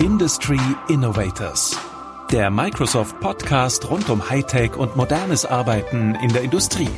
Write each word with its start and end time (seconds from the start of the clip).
Industry 0.00 0.60
Innovators. 0.88 1.76
Der 2.30 2.50
Microsoft 2.50 3.18
Podcast 3.18 3.90
rund 3.90 4.08
um 4.10 4.30
Hightech 4.30 4.76
und 4.76 4.94
modernes 4.94 5.44
Arbeiten 5.44 6.14
in 6.22 6.32
der 6.32 6.42
Industrie. 6.42 6.88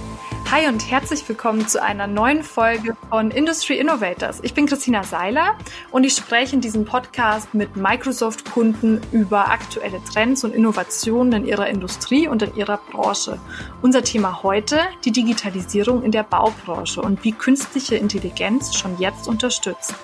Hi 0.51 0.67
und 0.69 0.91
herzlich 0.91 1.27
willkommen 1.27 1.67
zu 1.67 1.83
einer 1.83 2.07
neuen 2.07 2.43
Folge 2.43 2.97
von 3.09 3.31
Industry 3.31 3.79
Innovators. 3.79 4.41
Ich 4.43 4.53
bin 4.53 4.67
Christina 4.67 5.03
Seiler 5.03 5.57
und 5.93 6.05
ich 6.05 6.15
spreche 6.15 6.57
in 6.57 6.61
diesem 6.61 6.85
Podcast 6.85 7.55
mit 7.55 7.75
Microsoft-Kunden 7.75 9.01
über 9.13 9.49
aktuelle 9.49 10.03
Trends 10.05 10.45
und 10.45 10.53
Innovationen 10.53 11.45
in 11.45 11.49
ihrer 11.49 11.69
Industrie 11.69 12.29
und 12.29 12.43
in 12.43 12.55
ihrer 12.55 12.79
Branche. 12.91 13.39
Unser 13.81 14.03
Thema 14.03 14.43
heute, 14.43 14.79
die 15.07 15.13
Digitalisierung 15.13 16.03
in 16.03 16.13
der 16.13 16.25
Baubranche 16.25 17.01
und 17.01 17.25
wie 17.25 17.33
künstliche 17.33 17.95
Intelligenz 17.95 18.77
schon 18.77 18.99
jetzt 18.99 19.27
unterstützt. 19.27 19.95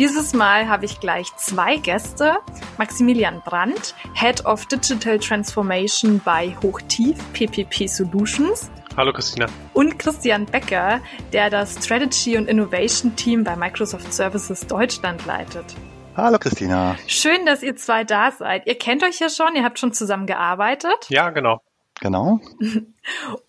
Dieses 0.00 0.32
Mal 0.32 0.66
habe 0.66 0.86
ich 0.86 0.98
gleich 0.98 1.26
zwei 1.36 1.76
Gäste. 1.76 2.38
Maximilian 2.78 3.42
Brandt, 3.44 3.94
Head 4.14 4.46
of 4.46 4.64
Digital 4.64 5.18
Transformation 5.18 6.22
bei 6.24 6.56
Hochtief 6.62 7.18
PPP 7.34 7.86
Solutions 7.86 8.70
Hallo 8.96 9.12
Christina. 9.12 9.44
Und 9.74 9.98
Christian 9.98 10.46
Becker, 10.46 11.02
der 11.34 11.50
das 11.50 11.84
Strategy 11.84 12.38
und 12.38 12.48
Innovation 12.48 13.14
Team 13.14 13.44
bei 13.44 13.54
Microsoft 13.56 14.10
Services 14.10 14.66
Deutschland 14.66 15.26
leitet. 15.26 15.66
Hallo 16.16 16.38
Christina. 16.38 16.96
Schön, 17.06 17.44
dass 17.44 17.62
ihr 17.62 17.76
zwei 17.76 18.02
da 18.02 18.30
seid. 18.30 18.66
Ihr 18.66 18.78
kennt 18.78 19.02
euch 19.02 19.20
ja 19.20 19.28
schon, 19.28 19.54
ihr 19.54 19.64
habt 19.64 19.78
schon 19.78 19.92
zusammen 19.92 20.24
gearbeitet. 20.24 21.10
Ja, 21.10 21.28
genau. 21.28 21.60
Genau. 22.00 22.40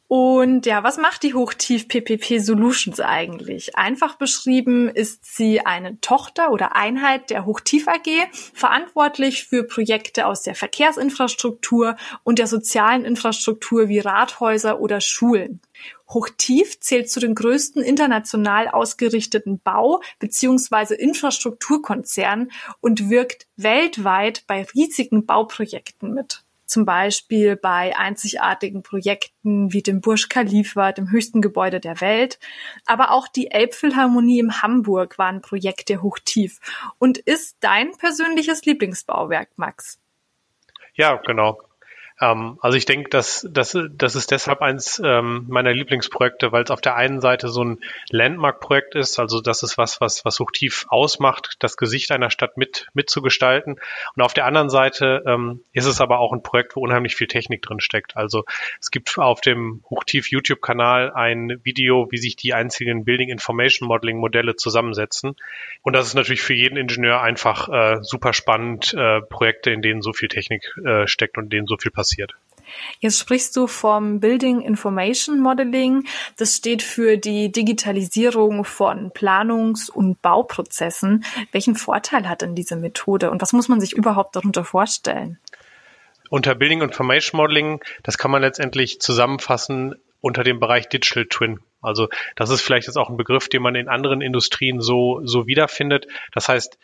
Und 0.10 0.66
ja, 0.66 0.84
was 0.84 0.98
macht 0.98 1.24
die 1.24 1.34
Hochtief 1.34 1.88
PPP 1.88 2.40
Solutions 2.40 3.00
eigentlich? 3.00 3.78
Einfach 3.78 4.16
beschrieben 4.16 4.90
ist 4.90 5.24
sie 5.24 5.66
eine 5.66 6.02
Tochter 6.02 6.52
oder 6.52 6.76
Einheit 6.76 7.30
der 7.30 7.46
Hochtief 7.46 7.88
AG, 7.88 8.28
verantwortlich 8.54 9.46
für 9.46 9.64
Projekte 9.64 10.28
aus 10.28 10.42
der 10.42 10.54
Verkehrsinfrastruktur 10.54 11.96
und 12.24 12.40
der 12.40 12.48
sozialen 12.48 13.06
Infrastruktur 13.06 13.88
wie 13.88 14.00
Rathäuser 14.00 14.82
oder 14.82 15.00
Schulen. 15.00 15.62
Hochtief 16.10 16.82
zählt 16.82 17.10
zu 17.10 17.22
den 17.22 17.34
größten 17.34 17.82
international 17.82 18.68
ausgerichteten 18.68 19.62
Bau- 19.64 20.02
bzw. 20.20 20.96
Infrastrukturkonzernen 20.96 22.52
und 22.82 23.10
wirkt 23.10 23.48
weltweit 23.56 24.44
bei 24.46 24.68
riesigen 24.76 25.26
Bauprojekten 25.26 26.14
mit 26.14 26.44
zum 26.72 26.86
Beispiel 26.86 27.58
bei 27.58 27.98
einzigartigen 27.98 28.82
Projekten 28.82 29.74
wie 29.74 29.82
dem 29.82 30.00
Burj 30.00 30.28
Khalifa, 30.30 30.94
dem 30.94 31.12
höchsten 31.12 31.42
Gebäude 31.42 31.82
der 31.82 32.00
Welt. 32.00 32.40
Aber 32.86 33.12
auch 33.12 33.28
die 33.28 33.52
Elbphilharmonie 33.52 34.40
in 34.40 34.62
Hamburg 34.62 35.18
war 35.18 35.28
ein 35.28 35.42
Projekt 35.42 35.90
der 35.90 36.02
Hochtief 36.02 36.60
und 36.98 37.18
ist 37.18 37.58
dein 37.60 37.92
persönliches 37.98 38.64
Lieblingsbauwerk, 38.64 39.50
Max. 39.58 40.00
Ja, 40.94 41.18
genau. 41.18 41.60
Ähm, 42.22 42.58
also 42.62 42.78
ich 42.78 42.86
denke, 42.86 43.10
dass, 43.10 43.46
dass, 43.50 43.78
das 43.92 44.16
ist 44.16 44.32
deshalb 44.32 44.62
eins 44.62 45.02
ähm, 45.04 45.46
meiner 45.50 45.74
Lieblingsprojekte, 45.74 46.52
weil 46.52 46.64
es 46.64 46.72
auf 46.72 46.80
der 46.80 46.96
einen 46.96 47.20
Seite 47.20 47.50
so 47.50 47.64
ein 47.64 47.80
Landmark-Projekt 48.10 48.96
ist, 48.96 49.20
also 49.20 49.42
das 49.42 49.64
ist 49.64 49.78
was, 49.78 50.00
was, 50.00 50.24
was 50.24 50.40
hochtief 50.40 50.86
ausmacht, 50.90 51.56
das 51.60 51.78
Gesicht 51.78 52.12
einer 52.12 52.30
Stadt 52.30 52.58
mit, 52.58 52.88
mitzugestalten. 52.94 53.80
Und 54.16 54.22
auf 54.22 54.34
der 54.34 54.46
anderen 54.46 54.70
Seite 54.70 55.24
ähm, 55.26 55.64
ist 55.74 55.88
es 55.88 56.00
aber 56.00 56.20
auch 56.20 56.32
ein 56.32 56.44
Projekt, 56.44 56.76
wo 56.76 56.82
unheimlich 56.82 57.16
viel 57.16 57.28
Technik 57.28 57.64
drin 57.64 57.80
steckt. 57.80 58.16
Also 58.16 58.46
es 58.80 58.92
gibt 58.92 59.18
auf 59.18 59.42
dem 59.42 59.84
Hochtief 59.90 60.30
YouTube-Kanal 60.30 61.12
ein 61.14 61.60
Video, 61.64 62.08
wie 62.12 62.18
sich 62.18 62.36
die 62.36 62.54
einzigen 62.54 63.04
Building 63.04 63.30
Information 63.30 63.88
Modeling 63.88 64.18
Modelle 64.18 64.56
zusammensetzen. 64.56 65.36
Und 65.82 65.94
das 65.94 66.06
ist 66.06 66.14
natürlich 66.14 66.44
für 66.44 66.54
jeden 66.54 66.78
Ingenieur 66.78 67.22
einfach 67.22 67.68
äh, 67.70 67.98
super 68.04 68.34
spannend, 68.34 68.94
äh, 68.94 69.22
Projekte, 69.22 69.72
in 69.72 69.82
denen 69.82 70.04
so 70.04 70.14
viel 70.14 70.28
Technik 70.28 70.76
äh, 70.86 71.08
steckt 71.08 71.38
und 71.40 71.52
denen 71.52 71.66
so 71.66 71.78
viel 71.78 71.92
passiert 71.92 72.11
passiert. 72.12 72.36
Jetzt 73.00 73.20
sprichst 73.20 73.56
du 73.58 73.68
vom 73.68 74.22
Building 74.22 74.62
Information 74.62 75.42
Modeling. 75.42 76.06
Das 76.38 76.56
steht 76.56 76.82
für 76.82 77.18
die 77.18 77.52
Digitalisierung 77.52 78.64
von 78.64 79.12
Planungs- 79.12 79.90
und 79.90 80.22
Bauprozessen. 80.22 81.26
Welchen 81.52 81.76
Vorteil 81.76 82.30
hat 82.30 82.42
denn 82.42 82.56
diese 82.56 82.78
Methode 82.78 83.30
und 83.30 83.42
was 83.42 83.52
muss 83.52 83.68
man 83.68 83.82
sich 83.82 83.94
überhaupt 83.94 84.38
darunter 84.38 84.64
vorstellen? 84.64 85.38
Unter 86.30 86.56
Building 86.56 86.82
Information 86.82 87.38
Modeling, 87.38 87.82
das 88.04 88.18
kann 88.18 88.32
man 88.32 88.42
letztendlich 88.42 89.02
zusammenfassen 89.02 89.96
unter 90.22 90.44
dem 90.44 90.62
Bereich 90.62 90.88
Digital 90.88 91.26
Twin. 91.26 91.60
Also 91.82 92.08
das 92.38 92.52
ist 92.52 92.62
vielleicht 92.62 92.88
jetzt 92.88 92.96
auch 92.96 93.10
ein 93.10 93.18
Begriff, 93.18 93.50
den 93.50 93.62
man 93.62 93.76
in 93.76 93.90
anderen 93.90 94.22
Industrien 94.22 94.80
so, 94.80 95.20
so 95.26 95.46
wiederfindet. 95.46 96.08
Das 96.32 96.48
heißt, 96.48 96.78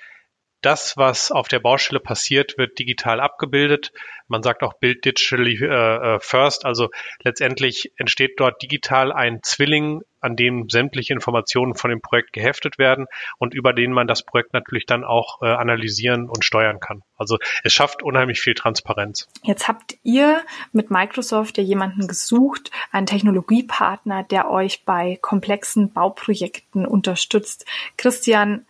das, 0.62 0.98
was 0.98 1.32
auf 1.32 1.48
der 1.48 1.60
Baustelle 1.60 2.00
passiert, 2.00 2.58
wird 2.58 2.80
digital 2.80 3.20
abgebildet. 3.20 3.92
Man 4.28 4.44
sagt 4.44 4.64
auch 4.64 4.74
Build 4.74 5.06
Digitally 5.06 5.58
äh, 5.64 6.16
äh, 6.16 6.20
First. 6.20 6.66
Also 6.66 6.90
letztendlich 7.24 7.94
entsteht 7.98 8.40
dort 8.40 8.62
digital 8.62 9.12
ein 9.12 9.40
Zwilling, 9.44 10.02
an 10.20 10.36
dem 10.36 10.68
sämtliche 10.68 11.14
Informationen 11.14 11.76
von 11.76 11.90
dem 11.90 12.02
Projekt 12.02 12.34
geheftet 12.34 12.80
werden 12.80 13.06
und 13.38 13.54
über 13.54 13.72
den 13.72 13.92
man 13.92 14.08
das 14.08 14.24
Projekt 14.24 14.54
natürlich 14.54 14.86
dann 14.86 15.04
auch 15.04 15.42
äh, 15.42 15.46
analysieren 15.46 16.28
und 16.28 16.44
steuern 16.44 16.80
kann. 16.80 17.04
Also 17.16 17.38
es 17.64 17.74
schafft 17.74 18.02
unheimlich 18.04 18.40
viel 18.40 18.56
Transparenz. 18.56 19.28
Jetzt 19.44 19.68
habt 19.68 19.96
ihr 20.04 20.42
mit 20.72 20.92
Microsoft 20.92 21.58
ja 21.58 21.64
jemanden 21.64 22.08
gesucht, 22.08 22.72
einen 22.92 23.06
Technologiepartner, 23.06 24.24
der 24.24 24.50
euch 24.50 24.86
bei 24.86 25.18
komplexen 25.22 25.94
Bauprojekten 25.94 26.86
unterstützt. 26.86 27.66
Christian, 27.96 28.66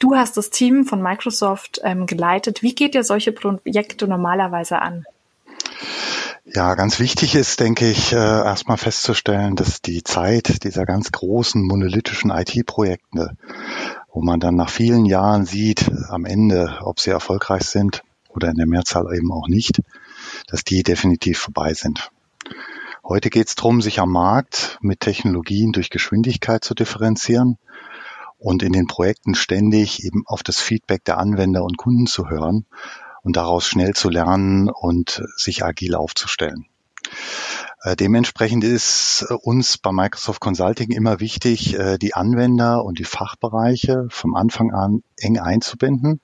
Du 0.00 0.14
hast 0.16 0.38
das 0.38 0.48
Team 0.48 0.86
von 0.86 1.02
Microsoft 1.02 1.78
ähm, 1.84 2.06
geleitet. 2.06 2.62
Wie 2.62 2.74
geht 2.74 2.94
ihr 2.94 3.04
solche 3.04 3.32
Projekte 3.32 4.08
normalerweise 4.08 4.80
an? 4.80 5.04
Ja, 6.46 6.74
ganz 6.74 6.98
wichtig 6.98 7.34
ist, 7.34 7.60
denke 7.60 7.88
ich, 7.88 8.12
äh, 8.12 8.16
erstmal 8.16 8.78
festzustellen, 8.78 9.56
dass 9.56 9.82
die 9.82 10.02
Zeit 10.02 10.64
dieser 10.64 10.86
ganz 10.86 11.12
großen 11.12 11.62
monolithischen 11.62 12.30
IT-Projekte, 12.30 13.36
wo 14.10 14.22
man 14.22 14.40
dann 14.40 14.56
nach 14.56 14.70
vielen 14.70 15.04
Jahren 15.04 15.44
sieht, 15.44 15.90
am 16.08 16.24
Ende, 16.24 16.78
ob 16.80 16.98
sie 16.98 17.10
erfolgreich 17.10 17.64
sind 17.64 18.02
oder 18.30 18.48
in 18.48 18.56
der 18.56 18.66
Mehrzahl 18.66 19.14
eben 19.14 19.30
auch 19.30 19.48
nicht, 19.48 19.82
dass 20.46 20.64
die 20.64 20.82
definitiv 20.82 21.38
vorbei 21.38 21.74
sind. 21.74 22.10
Heute 23.04 23.28
geht 23.28 23.48
es 23.48 23.54
darum, 23.54 23.82
sich 23.82 24.00
am 24.00 24.10
Markt 24.10 24.78
mit 24.80 25.00
Technologien 25.00 25.72
durch 25.72 25.90
Geschwindigkeit 25.90 26.64
zu 26.64 26.72
differenzieren 26.74 27.58
und 28.40 28.62
in 28.62 28.72
den 28.72 28.86
Projekten 28.86 29.34
ständig 29.34 30.04
eben 30.04 30.24
auf 30.26 30.42
das 30.42 30.58
Feedback 30.58 31.04
der 31.04 31.18
Anwender 31.18 31.62
und 31.62 31.76
Kunden 31.76 32.06
zu 32.06 32.28
hören 32.28 32.66
und 33.22 33.36
daraus 33.36 33.66
schnell 33.66 33.94
zu 33.94 34.08
lernen 34.08 34.70
und 34.70 35.22
sich 35.36 35.64
agil 35.64 35.94
aufzustellen. 35.94 36.66
Äh, 37.82 37.96
dementsprechend 37.96 38.64
ist 38.64 39.26
uns 39.42 39.78
bei 39.78 39.92
Microsoft 39.92 40.40
Consulting 40.40 40.90
immer 40.90 41.20
wichtig, 41.20 41.78
äh, 41.78 41.98
die 41.98 42.14
Anwender 42.14 42.84
und 42.84 42.98
die 42.98 43.04
Fachbereiche 43.04 44.06
vom 44.10 44.34
Anfang 44.34 44.72
an 44.72 45.02
eng 45.16 45.38
einzubinden 45.38 46.20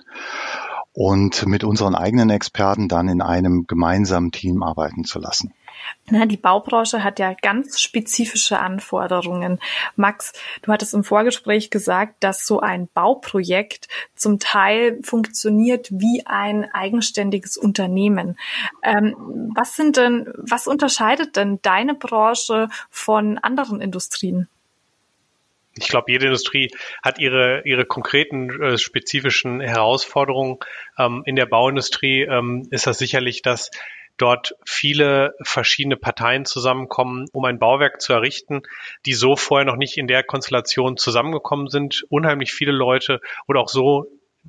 und 0.93 1.47
mit 1.47 1.65
unseren 1.65 1.95
eigenen 1.95 2.31
Experten 2.31 2.89
dann 2.89 3.09
in 3.09 3.21
einem 3.21 3.67
gemeinsamen 3.67 4.33
Team 4.33 4.63
arbeiten 4.63 5.05
zu 5.05 5.19
lassen. 5.19 5.53
Na, 6.09 6.25
die 6.27 6.37
Baubranche 6.37 7.03
hat 7.03 7.19
ja 7.19 7.35
ganz 7.35 7.81
spezifische 7.81 8.61
Anforderungen. 8.61 9.59
Max, 9.97 10.33
du 10.63 10.73
hattest 10.73 10.95
im 10.95 11.03
Vorgespräch 11.03 11.71
gesagt, 11.71 12.15
dass 12.21 12.47
so 12.47 12.61
ein 12.61 12.89
Bauprojekt 12.95 13.89
zum 14.15 14.39
Teil 14.39 15.01
funktioniert 15.03 15.89
wie 15.91 16.23
ein 16.25 16.65
eigenständiges 16.73 17.57
Unternehmen. 17.57 18.39
Ähm, 18.83 19.51
was 19.55 19.75
sind 19.75 19.97
denn, 19.97 20.33
was 20.37 20.69
unterscheidet 20.69 21.37
denn 21.37 21.59
deine 21.63 21.95
Branche 21.95 22.69
von 22.89 23.39
anderen 23.39 23.81
Industrien? 23.81 24.49
Ich 25.79 25.89
glaube, 25.89 26.11
jede 26.11 26.27
Industrie 26.27 26.71
hat 27.03 27.19
ihre, 27.19 27.63
ihre 27.65 27.85
konkreten 27.85 28.63
äh, 28.63 28.79
spezifischen 28.79 29.61
Herausforderungen. 29.61 30.59
Ähm, 30.99 31.23
in 31.27 31.37
der 31.37 31.47
Bauindustrie 31.47 32.23
ähm, 32.23 32.67
ist 32.71 32.87
das 32.87 32.99
sicherlich, 32.99 33.43
dass 33.43 33.71
dort 34.17 34.55
viele 34.65 35.35
verschiedene 35.43 35.97
Parteien 35.97 36.45
zusammenkommen, 36.45 37.27
um 37.33 37.45
ein 37.45 37.59
Bauwerk 37.59 38.01
zu 38.01 38.13
errichten, 38.13 38.63
die 39.05 39.15
so 39.15 39.37
vorher 39.37 39.67
noch 39.67 39.77
nicht 39.77 39.97
in 39.97 40.07
der 40.07 40.23
Konstellation 40.23 40.97
zusammengekommen 40.97 41.69
sind. 41.69 42.05
Unheimlich 42.09 42.53
viele 42.53 42.73
Leute 42.73 43.21
oder 43.47 43.61
auch 43.61 43.69
so 43.69 44.07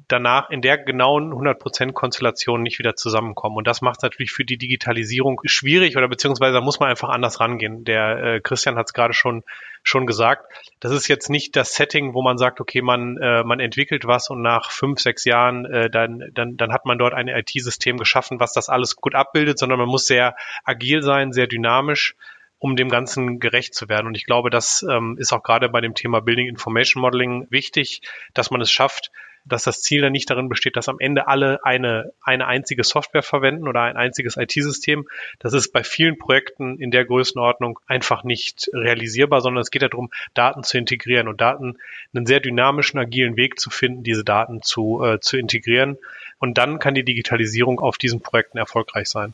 danach 0.07 0.49
in 0.49 0.61
der 0.61 0.77
genauen 0.77 1.33
100% 1.33 1.93
Konstellation 1.93 2.61
nicht 2.61 2.79
wieder 2.79 2.95
zusammenkommen. 2.95 3.57
Und 3.57 3.67
das 3.67 3.81
macht 3.81 3.97
es 3.97 4.03
natürlich 4.03 4.31
für 4.31 4.45
die 4.45 4.57
Digitalisierung 4.57 5.41
schwierig 5.45 5.97
oder 5.97 6.07
beziehungsweise 6.07 6.53
da 6.53 6.61
muss 6.61 6.79
man 6.79 6.89
einfach 6.89 7.09
anders 7.09 7.39
rangehen. 7.39 7.83
Der 7.83 8.17
äh, 8.17 8.39
Christian 8.41 8.77
hat 8.77 8.87
es 8.87 8.93
gerade 8.93 9.13
schon, 9.13 9.43
schon 9.83 10.05
gesagt. 10.05 10.51
Das 10.79 10.91
ist 10.91 11.07
jetzt 11.07 11.29
nicht 11.29 11.55
das 11.55 11.75
Setting, 11.75 12.13
wo 12.13 12.21
man 12.21 12.37
sagt, 12.37 12.61
okay, 12.61 12.81
man, 12.81 13.17
äh, 13.17 13.43
man 13.43 13.59
entwickelt 13.59 14.05
was 14.05 14.29
und 14.29 14.41
nach 14.41 14.71
fünf, 14.71 14.99
sechs 14.99 15.25
Jahren, 15.25 15.65
äh, 15.65 15.89
dann, 15.89 16.29
dann, 16.33 16.57
dann 16.57 16.73
hat 16.73 16.85
man 16.85 16.97
dort 16.97 17.13
ein 17.13 17.27
IT-System 17.27 17.97
geschaffen, 17.97 18.39
was 18.39 18.53
das 18.53 18.69
alles 18.69 18.95
gut 18.95 19.15
abbildet, 19.15 19.57
sondern 19.57 19.79
man 19.79 19.89
muss 19.89 20.07
sehr 20.07 20.35
agil 20.63 21.01
sein, 21.01 21.33
sehr 21.33 21.47
dynamisch 21.47 22.15
um 22.59 22.75
dem 22.75 22.89
Ganzen 22.89 23.39
gerecht 23.39 23.75
zu 23.75 23.87
werden. 23.87 24.07
Und 24.07 24.15
ich 24.15 24.25
glaube, 24.25 24.49
das 24.49 24.83
ähm, 24.89 25.15
ist 25.19 25.31
auch 25.31 25.43
gerade 25.43 25.69
bei 25.69 25.81
dem 25.81 25.93
Thema 25.93 26.21
Building 26.21 26.47
Information 26.47 27.01
Modeling 27.01 27.47
wichtig, 27.51 28.01
dass 28.33 28.49
man 28.49 28.61
es 28.61 28.71
schafft, 28.71 29.11
dass 29.47 29.63
das 29.63 29.81
Ziel 29.81 30.01
dann 30.01 30.11
nicht 30.11 30.29
darin 30.29 30.49
besteht, 30.49 30.75
dass 30.75 30.89
am 30.89 30.99
Ende 30.99 31.27
alle 31.27 31.63
eine, 31.63 32.11
eine 32.21 32.47
einzige 32.47 32.83
Software 32.83 33.23
verwenden 33.23 33.67
oder 33.67 33.81
ein 33.81 33.97
einziges 33.97 34.37
IT-System. 34.37 35.07
Das 35.39 35.53
ist 35.53 35.71
bei 35.71 35.83
vielen 35.83 36.17
Projekten 36.17 36.77
in 36.79 36.91
der 36.91 37.05
Größenordnung 37.05 37.79
einfach 37.87 38.23
nicht 38.23 38.69
realisierbar, 38.73 39.41
sondern 39.41 39.61
es 39.61 39.71
geht 39.71 39.81
darum, 39.81 40.09
Daten 40.33 40.63
zu 40.63 40.77
integrieren 40.77 41.27
und 41.27 41.41
Daten 41.41 41.77
einen 42.13 42.25
sehr 42.25 42.39
dynamischen, 42.39 42.99
agilen 42.99 43.37
Weg 43.37 43.59
zu 43.59 43.69
finden, 43.69 44.03
diese 44.03 44.23
Daten 44.23 44.61
zu, 44.61 45.03
äh, 45.03 45.19
zu 45.19 45.37
integrieren. 45.37 45.97
Und 46.39 46.57
dann 46.57 46.79
kann 46.79 46.93
die 46.93 47.03
Digitalisierung 47.03 47.79
auf 47.79 47.97
diesen 47.97 48.21
Projekten 48.21 48.57
erfolgreich 48.57 49.09
sein. 49.09 49.33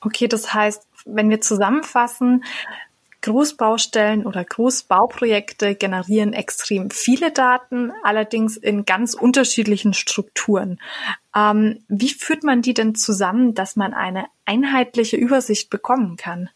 Okay, 0.00 0.26
das 0.26 0.52
heißt, 0.52 0.86
wenn 1.04 1.30
wir 1.30 1.40
zusammenfassen, 1.40 2.44
Großbaustellen 3.22 4.26
oder 4.26 4.44
Großbauprojekte 4.44 5.74
generieren 5.74 6.32
extrem 6.32 6.90
viele 6.90 7.32
Daten, 7.32 7.92
allerdings 8.02 8.56
in 8.56 8.84
ganz 8.84 9.14
unterschiedlichen 9.14 9.94
Strukturen. 9.94 10.80
Ähm, 11.34 11.84
wie 11.88 12.10
führt 12.10 12.42
man 12.42 12.62
die 12.62 12.74
denn 12.74 12.94
zusammen, 12.94 13.54
dass 13.54 13.76
man 13.76 13.94
eine 13.94 14.26
einheitliche 14.44 15.16
Übersicht 15.16 15.70
bekommen 15.70 16.16
kann? 16.16 16.50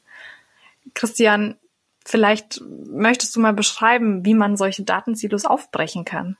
Christian, 0.94 1.56
vielleicht 2.04 2.60
möchtest 2.60 3.34
du 3.36 3.40
mal 3.40 3.52
beschreiben, 3.52 4.24
wie 4.24 4.34
man 4.34 4.56
solche 4.56 4.82
Datensilos 4.82 5.44
aufbrechen 5.44 6.04
kann. 6.04 6.36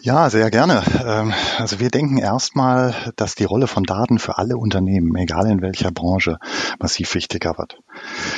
Ja, 0.00 0.30
sehr 0.30 0.50
gerne. 0.50 0.82
Ähm, 1.04 1.32
also 1.58 1.80
wir 1.80 1.90
denken 1.90 2.18
erstmal, 2.18 2.94
dass 3.16 3.34
die 3.34 3.44
Rolle 3.44 3.66
von 3.66 3.84
Daten 3.84 4.18
für 4.18 4.38
alle 4.38 4.56
Unternehmen, 4.56 5.14
egal 5.16 5.50
in 5.50 5.62
welcher 5.62 5.90
Branche, 5.90 6.38
massiv 6.78 7.14
wichtiger 7.14 7.56
wird. 7.58 7.78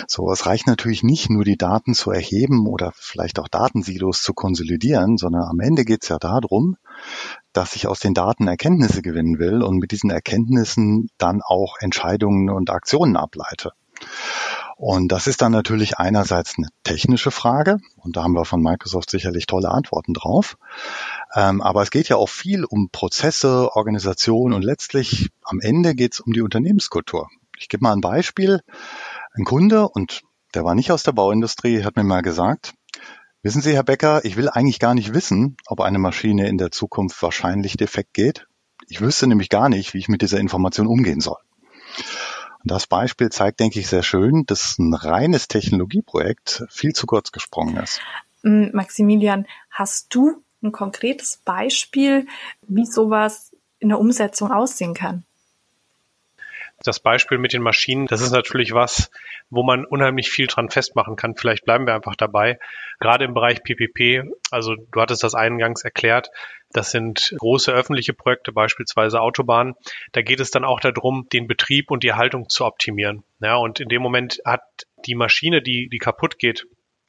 So, 0.06 0.30
es 0.30 0.46
reicht 0.46 0.66
natürlich 0.66 1.02
nicht 1.02 1.30
nur 1.30 1.44
die 1.44 1.56
Daten 1.56 1.94
zu 1.94 2.10
erheben 2.10 2.66
oder 2.66 2.92
vielleicht 2.94 3.38
auch 3.38 3.48
Datensilos 3.48 4.22
zu 4.22 4.34
konsolidieren, 4.34 5.16
sondern 5.16 5.42
am 5.42 5.60
Ende 5.60 5.84
geht 5.84 6.02
es 6.02 6.08
ja 6.08 6.18
darum, 6.18 6.76
dass 7.52 7.76
ich 7.76 7.86
aus 7.86 8.00
den 8.00 8.14
Daten 8.14 8.46
Erkenntnisse 8.46 9.02
gewinnen 9.02 9.38
will 9.38 9.62
und 9.62 9.78
mit 9.78 9.92
diesen 9.92 10.10
Erkenntnissen 10.10 11.08
dann 11.18 11.40
auch 11.42 11.76
Entscheidungen 11.80 12.50
und 12.50 12.70
Aktionen 12.70 13.16
ableite. 13.16 13.72
Und 14.86 15.08
das 15.12 15.26
ist 15.26 15.40
dann 15.40 15.52
natürlich 15.52 15.96
einerseits 15.96 16.58
eine 16.58 16.68
technische 16.82 17.30
Frage 17.30 17.78
und 17.96 18.16
da 18.16 18.22
haben 18.22 18.34
wir 18.34 18.44
von 18.44 18.60
Microsoft 18.60 19.08
sicherlich 19.08 19.46
tolle 19.46 19.70
Antworten 19.70 20.12
drauf. 20.12 20.58
Ähm, 21.34 21.62
aber 21.62 21.80
es 21.80 21.90
geht 21.90 22.10
ja 22.10 22.16
auch 22.16 22.28
viel 22.28 22.66
um 22.66 22.90
Prozesse, 22.92 23.74
Organisation 23.74 24.52
und 24.52 24.62
letztlich 24.62 25.30
am 25.42 25.60
Ende 25.60 25.94
geht 25.94 26.12
es 26.12 26.20
um 26.20 26.34
die 26.34 26.42
Unternehmenskultur. 26.42 27.30
Ich 27.58 27.70
gebe 27.70 27.82
mal 27.82 27.94
ein 27.94 28.02
Beispiel. 28.02 28.60
Ein 29.32 29.46
Kunde, 29.46 29.88
und 29.88 30.20
der 30.52 30.64
war 30.64 30.74
nicht 30.74 30.92
aus 30.92 31.02
der 31.02 31.12
Bauindustrie, 31.12 31.82
hat 31.82 31.96
mir 31.96 32.04
mal 32.04 32.20
gesagt, 32.20 32.74
wissen 33.40 33.62
Sie, 33.62 33.72
Herr 33.72 33.84
Becker, 33.84 34.22
ich 34.26 34.36
will 34.36 34.50
eigentlich 34.50 34.80
gar 34.80 34.92
nicht 34.92 35.14
wissen, 35.14 35.56
ob 35.64 35.80
eine 35.80 35.98
Maschine 35.98 36.46
in 36.46 36.58
der 36.58 36.70
Zukunft 36.70 37.22
wahrscheinlich 37.22 37.78
defekt 37.78 38.12
geht. 38.12 38.46
Ich 38.86 39.00
wüsste 39.00 39.28
nämlich 39.28 39.48
gar 39.48 39.70
nicht, 39.70 39.94
wie 39.94 39.98
ich 39.98 40.08
mit 40.08 40.20
dieser 40.20 40.40
Information 40.40 40.88
umgehen 40.88 41.22
soll. 41.22 41.38
Das 42.64 42.86
Beispiel 42.86 43.28
zeigt, 43.28 43.60
denke 43.60 43.78
ich, 43.78 43.88
sehr 43.88 44.02
schön, 44.02 44.44
dass 44.46 44.78
ein 44.78 44.94
reines 44.94 45.48
Technologieprojekt 45.48 46.64
viel 46.70 46.94
zu 46.94 47.06
kurz 47.06 47.30
gesprungen 47.30 47.76
ist. 47.76 48.00
Maximilian, 48.42 49.46
hast 49.70 50.14
du 50.14 50.42
ein 50.62 50.72
konkretes 50.72 51.40
Beispiel, 51.44 52.26
wie 52.62 52.86
sowas 52.86 53.54
in 53.78 53.90
der 53.90 54.00
Umsetzung 54.00 54.50
aussehen 54.50 54.94
kann? 54.94 55.24
Das 56.84 57.00
Beispiel 57.00 57.38
mit 57.38 57.52
den 57.52 57.62
Maschinen, 57.62 58.06
das 58.06 58.20
ist 58.20 58.30
natürlich 58.30 58.72
was, 58.72 59.10
wo 59.50 59.62
man 59.62 59.84
unheimlich 59.84 60.30
viel 60.30 60.46
dran 60.46 60.70
festmachen 60.70 61.16
kann. 61.16 61.34
Vielleicht 61.34 61.64
bleiben 61.64 61.86
wir 61.86 61.94
einfach 61.94 62.14
dabei. 62.14 62.58
Gerade 63.00 63.24
im 63.24 63.34
Bereich 63.34 63.62
PPP, 63.62 64.30
also 64.50 64.74
du 64.76 65.00
hattest 65.00 65.22
das 65.22 65.34
eingangs 65.34 65.82
erklärt, 65.82 66.28
das 66.74 66.90
sind 66.90 67.34
große 67.38 67.72
öffentliche 67.72 68.12
Projekte, 68.12 68.52
beispielsweise 68.52 69.20
Autobahnen. 69.20 69.74
Da 70.12 70.22
geht 70.22 70.40
es 70.40 70.50
dann 70.50 70.64
auch 70.64 70.80
darum, 70.80 71.28
den 71.32 71.46
Betrieb 71.46 71.90
und 71.90 72.02
die 72.02 72.08
Erhaltung 72.08 72.48
zu 72.48 72.66
optimieren. 72.66 73.24
Ja, 73.40 73.56
und 73.56 73.80
in 73.80 73.88
dem 73.88 74.02
Moment 74.02 74.40
hat 74.44 74.62
die 75.06 75.14
Maschine, 75.14 75.62
die, 75.62 75.88
die 75.88 75.98
kaputt 75.98 76.38
geht, 76.38 76.66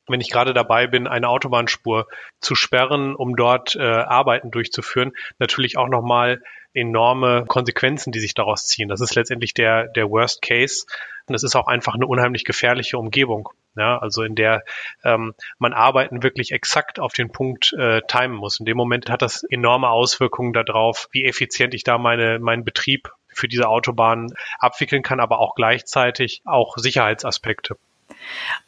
wenn 0.07 0.21
ich 0.21 0.29
gerade 0.29 0.53
dabei 0.53 0.87
bin, 0.87 1.07
eine 1.07 1.29
Autobahnspur 1.29 2.07
zu 2.39 2.55
sperren, 2.55 3.15
um 3.15 3.35
dort 3.35 3.75
äh, 3.75 3.81
Arbeiten 3.81 4.51
durchzuführen, 4.51 5.13
natürlich 5.39 5.77
auch 5.77 5.87
nochmal 5.87 6.41
enorme 6.75 7.45
Konsequenzen, 7.47 8.11
die 8.11 8.19
sich 8.19 8.33
daraus 8.33 8.67
ziehen. 8.67 8.89
Das 8.89 9.01
ist 9.01 9.15
letztendlich 9.15 9.53
der, 9.53 9.87
der 9.87 10.09
Worst 10.09 10.41
Case. 10.41 10.85
Und 11.27 11.33
es 11.33 11.43
ist 11.43 11.55
auch 11.55 11.67
einfach 11.67 11.95
eine 11.95 12.05
unheimlich 12.05 12.43
gefährliche 12.43 12.97
Umgebung. 12.97 13.49
Ja, 13.75 13.97
also 13.97 14.23
in 14.23 14.35
der 14.35 14.63
ähm, 15.03 15.33
man 15.57 15.73
Arbeiten 15.73 16.23
wirklich 16.23 16.51
exakt 16.51 16.99
auf 16.99 17.13
den 17.13 17.31
Punkt 17.31 17.73
äh, 17.73 18.01
timen 18.07 18.37
muss. 18.37 18.59
In 18.59 18.65
dem 18.65 18.77
Moment 18.77 19.09
hat 19.09 19.21
das 19.21 19.43
enorme 19.43 19.89
Auswirkungen 19.89 20.53
darauf, 20.53 21.09
wie 21.11 21.25
effizient 21.25 21.73
ich 21.73 21.83
da 21.83 21.97
meine, 21.97 22.39
meinen 22.39 22.63
Betrieb 22.63 23.09
für 23.33 23.47
diese 23.47 23.67
Autobahn 23.67 24.27
abwickeln 24.59 25.03
kann, 25.03 25.19
aber 25.19 25.39
auch 25.39 25.55
gleichzeitig 25.55 26.41
auch 26.45 26.77
Sicherheitsaspekte. 26.77 27.75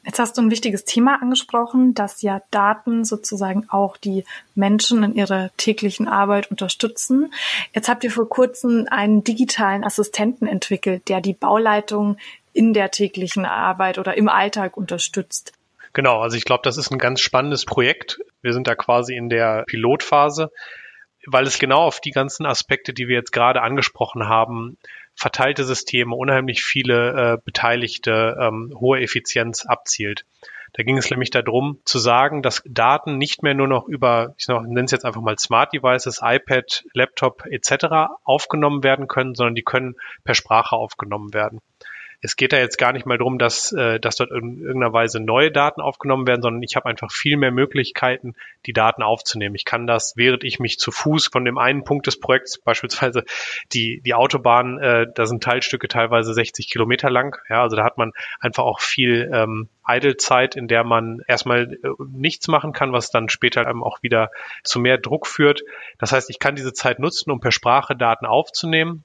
Jetzt 0.05 0.19
hast 0.19 0.37
du 0.37 0.41
ein 0.41 0.51
wichtiges 0.51 0.85
Thema 0.85 1.21
angesprochen, 1.21 1.93
dass 1.93 2.21
ja 2.21 2.41
Daten 2.51 3.03
sozusagen 3.03 3.67
auch 3.69 3.97
die 3.97 4.23
Menschen 4.55 5.03
in 5.03 5.15
ihrer 5.15 5.49
täglichen 5.57 6.07
Arbeit 6.07 6.49
unterstützen. 6.49 7.33
Jetzt 7.73 7.89
habt 7.89 8.03
ihr 8.03 8.11
vor 8.11 8.29
kurzem 8.29 8.87
einen 8.89 9.23
digitalen 9.23 9.83
Assistenten 9.83 10.47
entwickelt, 10.47 11.09
der 11.09 11.21
die 11.21 11.33
Bauleitung 11.33 12.17
in 12.53 12.73
der 12.73 12.89
täglichen 12.89 13.45
Arbeit 13.45 13.99
oder 13.99 14.17
im 14.17 14.29
Alltag 14.29 14.77
unterstützt. 14.77 15.53
Genau, 15.93 16.21
also 16.21 16.37
ich 16.37 16.45
glaube, 16.45 16.61
das 16.63 16.77
ist 16.77 16.91
ein 16.91 16.99
ganz 16.99 17.21
spannendes 17.21 17.65
Projekt. 17.65 18.19
Wir 18.41 18.53
sind 18.53 18.67
da 18.67 18.75
quasi 18.75 19.15
in 19.15 19.29
der 19.29 19.63
Pilotphase, 19.67 20.51
weil 21.25 21.45
es 21.45 21.59
genau 21.59 21.81
auf 21.81 21.99
die 21.99 22.11
ganzen 22.11 22.45
Aspekte, 22.45 22.93
die 22.93 23.07
wir 23.07 23.15
jetzt 23.15 23.31
gerade 23.31 23.61
angesprochen 23.61 24.27
haben, 24.27 24.77
verteilte 25.17 25.63
Systeme, 25.63 26.15
unheimlich 26.15 26.63
viele 26.63 27.33
äh, 27.33 27.37
Beteiligte, 27.43 28.37
ähm, 28.39 28.71
hohe 28.79 29.01
Effizienz 29.01 29.65
abzielt. 29.65 30.25
Da 30.73 30.83
ging 30.83 30.97
es 30.97 31.09
nämlich 31.09 31.31
darum 31.31 31.79
zu 31.85 31.97
sagen, 31.97 32.43
dass 32.43 32.61
Daten 32.65 33.17
nicht 33.17 33.41
mehr 33.41 33.55
nur 33.55 33.67
noch 33.67 33.87
über, 33.87 34.35
ich 34.37 34.47
nenne 34.47 34.83
es 34.83 34.91
jetzt 34.91 35.05
einfach 35.05 35.21
mal 35.21 35.37
Smart 35.39 35.73
Devices, 35.73 36.19
iPad, 36.21 36.83
Laptop 36.93 37.45
etc. 37.47 38.11
aufgenommen 38.23 38.83
werden 38.83 39.07
können, 39.07 39.33
sondern 39.33 39.55
die 39.55 39.63
können 39.63 39.95
per 40.23 40.35
Sprache 40.35 40.75
aufgenommen 40.75 41.33
werden 41.33 41.61
es 42.21 42.35
geht 42.35 42.51
da 42.51 42.57
jetzt 42.57 42.77
gar 42.77 42.93
nicht 42.93 43.05
mal 43.05 43.17
darum, 43.17 43.37
dass, 43.37 43.71
äh, 43.71 43.99
dass 43.99 44.15
dort 44.15 44.31
in 44.31 44.59
irgendeiner 44.59 44.93
Weise 44.93 45.19
neue 45.19 45.51
Daten 45.51 45.81
aufgenommen 45.81 46.25
werden, 46.25 46.41
sondern 46.41 46.63
ich 46.63 46.75
habe 46.75 46.87
einfach 46.87 47.11
viel 47.11 47.37
mehr 47.37 47.51
Möglichkeiten, 47.51 48.35
die 48.65 48.73
Daten 48.73 49.03
aufzunehmen. 49.03 49.55
Ich 49.55 49.65
kann 49.65 49.85
das, 49.85 50.17
während 50.17 50.43
ich 50.43 50.59
mich 50.59 50.79
zu 50.79 50.91
Fuß 50.91 51.27
von 51.27 51.45
dem 51.45 51.57
einen 51.57 51.83
Punkt 51.83 52.07
des 52.07 52.19
Projekts, 52.19 52.57
beispielsweise 52.63 53.23
die, 53.71 54.01
die 54.03 54.15
Autobahn, 54.15 54.79
äh, 54.79 55.05
da 55.13 55.25
sind 55.25 55.43
Teilstücke 55.43 55.87
teilweise 55.87 56.33
60 56.33 56.69
Kilometer 56.69 57.09
lang. 57.09 57.37
Ja, 57.49 57.61
also 57.61 57.75
da 57.75 57.83
hat 57.83 57.97
man 57.97 58.13
einfach 58.39 58.63
auch 58.63 58.79
viel 58.79 59.29
ähm, 59.31 59.69
Idlezeit, 59.87 60.55
in 60.55 60.67
der 60.67 60.83
man 60.83 61.21
erstmal 61.27 61.73
äh, 61.73 61.89
nichts 62.11 62.47
machen 62.47 62.73
kann, 62.73 62.93
was 62.93 63.11
dann 63.11 63.29
später 63.29 63.67
ähm, 63.67 63.83
auch 63.83 64.01
wieder 64.01 64.31
zu 64.63 64.79
mehr 64.79 64.97
Druck 64.97 65.27
führt. 65.27 65.61
Das 65.99 66.11
heißt, 66.11 66.29
ich 66.31 66.39
kann 66.39 66.55
diese 66.55 66.73
Zeit 66.73 66.99
nutzen, 66.99 67.29
um 67.29 67.39
per 67.39 67.51
Sprache 67.51 67.95
Daten 67.95 68.25
aufzunehmen 68.25 69.03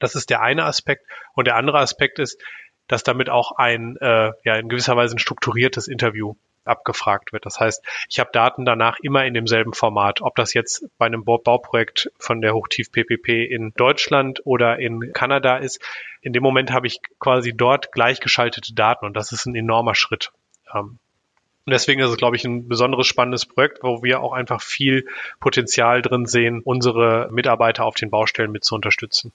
das 0.00 0.16
ist 0.16 0.30
der 0.30 0.42
eine 0.42 0.64
Aspekt. 0.64 1.06
Und 1.34 1.46
der 1.46 1.56
andere 1.56 1.78
Aspekt 1.78 2.18
ist, 2.18 2.42
dass 2.88 3.04
damit 3.04 3.30
auch 3.30 3.52
ein, 3.52 3.96
äh, 4.00 4.32
ja, 4.44 4.56
in 4.56 4.68
gewisser 4.68 4.96
Weise 4.96 5.14
ein 5.14 5.20
strukturiertes 5.20 5.86
Interview 5.86 6.34
abgefragt 6.64 7.32
wird. 7.32 7.46
Das 7.46 7.58
heißt, 7.60 7.84
ich 8.08 8.18
habe 8.18 8.30
Daten 8.32 8.64
danach 8.64 8.98
immer 9.00 9.24
in 9.24 9.34
demselben 9.34 9.72
Format. 9.72 10.20
Ob 10.20 10.36
das 10.36 10.54
jetzt 10.54 10.84
bei 10.98 11.06
einem 11.06 11.24
Bauprojekt 11.24 12.10
von 12.18 12.40
der 12.40 12.54
Hochtief 12.54 12.90
PPP 12.92 13.44
in 13.44 13.72
Deutschland 13.76 14.40
oder 14.44 14.78
in 14.78 15.12
Kanada 15.12 15.56
ist, 15.56 15.80
in 16.20 16.32
dem 16.32 16.42
Moment 16.42 16.72
habe 16.72 16.86
ich 16.86 17.00
quasi 17.18 17.56
dort 17.56 17.92
gleichgeschaltete 17.92 18.74
Daten 18.74 19.06
und 19.06 19.16
das 19.16 19.32
ist 19.32 19.46
ein 19.46 19.54
enormer 19.54 19.94
Schritt. 19.94 20.32
Ähm, 20.74 20.98
und 21.66 21.72
deswegen 21.72 22.00
ist 22.00 22.10
es, 22.10 22.16
glaube 22.16 22.36
ich, 22.36 22.44
ein 22.44 22.68
besonderes 22.68 23.06
spannendes 23.06 23.46
Projekt, 23.46 23.82
wo 23.82 24.02
wir 24.02 24.20
auch 24.20 24.32
einfach 24.32 24.62
viel 24.62 25.06
Potenzial 25.40 26.02
drin 26.02 26.26
sehen, 26.26 26.62
unsere 26.64 27.28
Mitarbeiter 27.30 27.84
auf 27.84 27.94
den 27.94 28.10
Baustellen 28.10 28.50
mit 28.50 28.64
zu 28.64 28.74
unterstützen. 28.74 29.32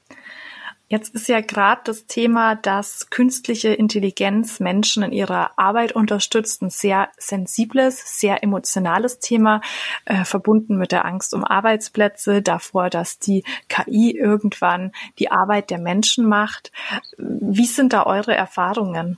Jetzt 0.88 1.16
ist 1.16 1.28
ja 1.28 1.42
gerade 1.42 1.82
das 1.86 2.06
Thema, 2.06 2.54
dass 2.54 3.10
künstliche 3.10 3.70
Intelligenz 3.70 4.60
Menschen 4.60 5.02
in 5.02 5.12
ihrer 5.12 5.58
Arbeit 5.58 5.94
unterstützt, 5.94 6.62
ein 6.62 6.70
sehr 6.70 7.10
sensibles, 7.18 8.20
sehr 8.20 8.44
emotionales 8.44 9.18
Thema, 9.18 9.62
äh, 10.06 10.24
verbunden 10.26 10.78
mit 10.78 10.92
der 10.92 11.06
Angst 11.06 11.34
um 11.34 11.44
Arbeitsplätze, 11.44 12.44
davor, 12.44 12.92
dass 12.92 13.18
die 13.18 13.44
KI 13.68 14.12
irgendwann 14.16 14.92
die 15.18 15.32
Arbeit 15.32 15.72
der 15.72 15.80
Menschen 15.80 16.28
macht. 16.28 16.72
Wie 17.18 17.66
sind 17.66 17.92
da 17.92 18.06
eure 18.06 18.36
Erfahrungen? 18.36 19.18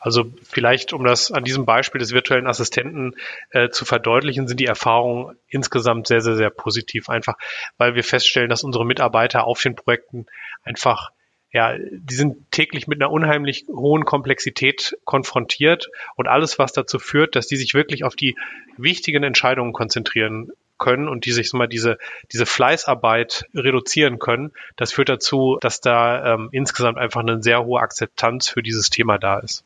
Also 0.00 0.32
vielleicht, 0.42 0.92
um 0.92 1.04
das 1.04 1.30
an 1.30 1.44
diesem 1.44 1.66
Beispiel 1.66 1.98
des 1.98 2.12
virtuellen 2.12 2.46
Assistenten 2.46 3.14
äh, 3.50 3.68
zu 3.68 3.84
verdeutlichen, 3.84 4.48
sind 4.48 4.58
die 4.58 4.66
Erfahrungen 4.66 5.36
insgesamt 5.46 6.06
sehr, 6.06 6.22
sehr, 6.22 6.36
sehr 6.36 6.50
positiv. 6.50 7.10
Einfach, 7.10 7.36
weil 7.76 7.94
wir 7.94 8.02
feststellen, 8.02 8.48
dass 8.48 8.64
unsere 8.64 8.86
Mitarbeiter 8.86 9.44
auf 9.44 9.60
den 9.60 9.76
Projekten 9.76 10.26
einfach 10.64 11.10
ja, 11.52 11.76
die 11.76 12.14
sind 12.14 12.50
täglich 12.52 12.86
mit 12.86 13.02
einer 13.02 13.10
unheimlich 13.10 13.66
hohen 13.68 14.04
Komplexität 14.04 14.96
konfrontiert 15.04 15.90
und 16.14 16.28
alles, 16.28 16.60
was 16.60 16.72
dazu 16.72 17.00
führt, 17.00 17.34
dass 17.34 17.48
die 17.48 17.56
sich 17.56 17.74
wirklich 17.74 18.04
auf 18.04 18.14
die 18.14 18.36
wichtigen 18.76 19.24
Entscheidungen 19.24 19.72
konzentrieren 19.72 20.52
können 20.78 21.08
und 21.08 21.26
die 21.26 21.32
sich 21.32 21.52
mal 21.52 21.66
diese, 21.66 21.98
diese 22.32 22.46
Fleißarbeit 22.46 23.46
reduzieren 23.52 24.18
können, 24.18 24.52
das 24.76 24.92
führt 24.92 25.08
dazu, 25.08 25.58
dass 25.60 25.80
da 25.80 26.34
ähm, 26.34 26.48
insgesamt 26.52 26.98
einfach 26.98 27.20
eine 27.20 27.42
sehr 27.42 27.64
hohe 27.64 27.80
Akzeptanz 27.80 28.48
für 28.48 28.62
dieses 28.62 28.88
Thema 28.88 29.18
da 29.18 29.40
ist. 29.40 29.64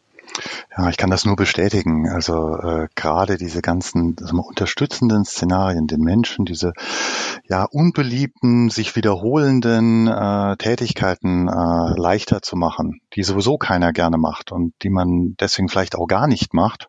Ja, 0.76 0.88
ich 0.88 0.96
kann 0.96 1.10
das 1.10 1.24
nur 1.24 1.36
bestätigen. 1.36 2.08
Also 2.08 2.56
äh, 2.56 2.88
gerade 2.94 3.36
diese 3.36 3.62
ganzen 3.62 4.16
also 4.20 4.36
unterstützenden 4.38 5.24
Szenarien, 5.24 5.86
den 5.86 6.00
Menschen 6.00 6.44
diese 6.44 6.72
ja 7.48 7.64
unbeliebten, 7.64 8.70
sich 8.70 8.96
wiederholenden 8.96 10.08
äh, 10.08 10.56
Tätigkeiten 10.56 11.48
äh, 11.48 12.00
leichter 12.00 12.42
zu 12.42 12.56
machen, 12.56 13.00
die 13.14 13.22
sowieso 13.22 13.58
keiner 13.58 13.92
gerne 13.92 14.18
macht 14.18 14.50
und 14.50 14.74
die 14.82 14.90
man 14.90 15.36
deswegen 15.38 15.68
vielleicht 15.68 15.94
auch 15.94 16.06
gar 16.06 16.26
nicht 16.26 16.54
macht. 16.54 16.88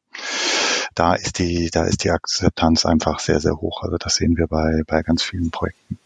Da 0.95 1.13
ist 1.13 1.39
die, 1.39 1.69
da 1.71 1.83
ist 1.83 2.03
die 2.03 2.11
Akzeptanz 2.11 2.85
einfach 2.85 3.19
sehr, 3.19 3.41
sehr 3.41 3.57
hoch. 3.57 3.83
Also 3.83 3.97
das 3.97 4.15
sehen 4.15 4.37
wir 4.37 4.47
bei, 4.47 4.81
bei 4.87 5.03
ganz 5.03 5.21
vielen 5.21 5.51
Projekten. 5.51 5.99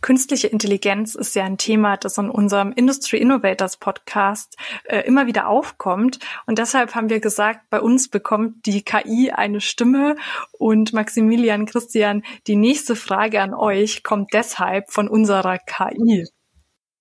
Künstliche 0.00 0.48
Intelligenz 0.48 1.14
ist 1.14 1.34
ja 1.34 1.44
ein 1.44 1.58
Thema, 1.58 1.96
das 1.96 2.18
in 2.18 2.30
unserem 2.30 2.72
Industry 2.72 3.18
Innovators 3.18 3.76
Podcast 3.76 4.56
äh, 4.84 5.00
immer 5.00 5.26
wieder 5.26 5.48
aufkommt. 5.48 6.18
Und 6.46 6.58
deshalb 6.58 6.94
haben 6.94 7.10
wir 7.10 7.20
gesagt, 7.20 7.68
bei 7.70 7.80
uns 7.80 8.08
bekommt 8.08 8.66
die 8.66 8.82
KI 8.82 9.30
eine 9.30 9.60
Stimme. 9.60 10.16
Und 10.52 10.92
Maximilian, 10.92 11.66
Christian, 11.66 12.22
die 12.46 12.56
nächste 12.56 12.96
Frage 12.96 13.40
an 13.40 13.54
euch 13.54 14.02
kommt 14.02 14.32
deshalb 14.32 14.90
von 14.90 15.08
unserer 15.08 15.58
KI. 15.58 16.26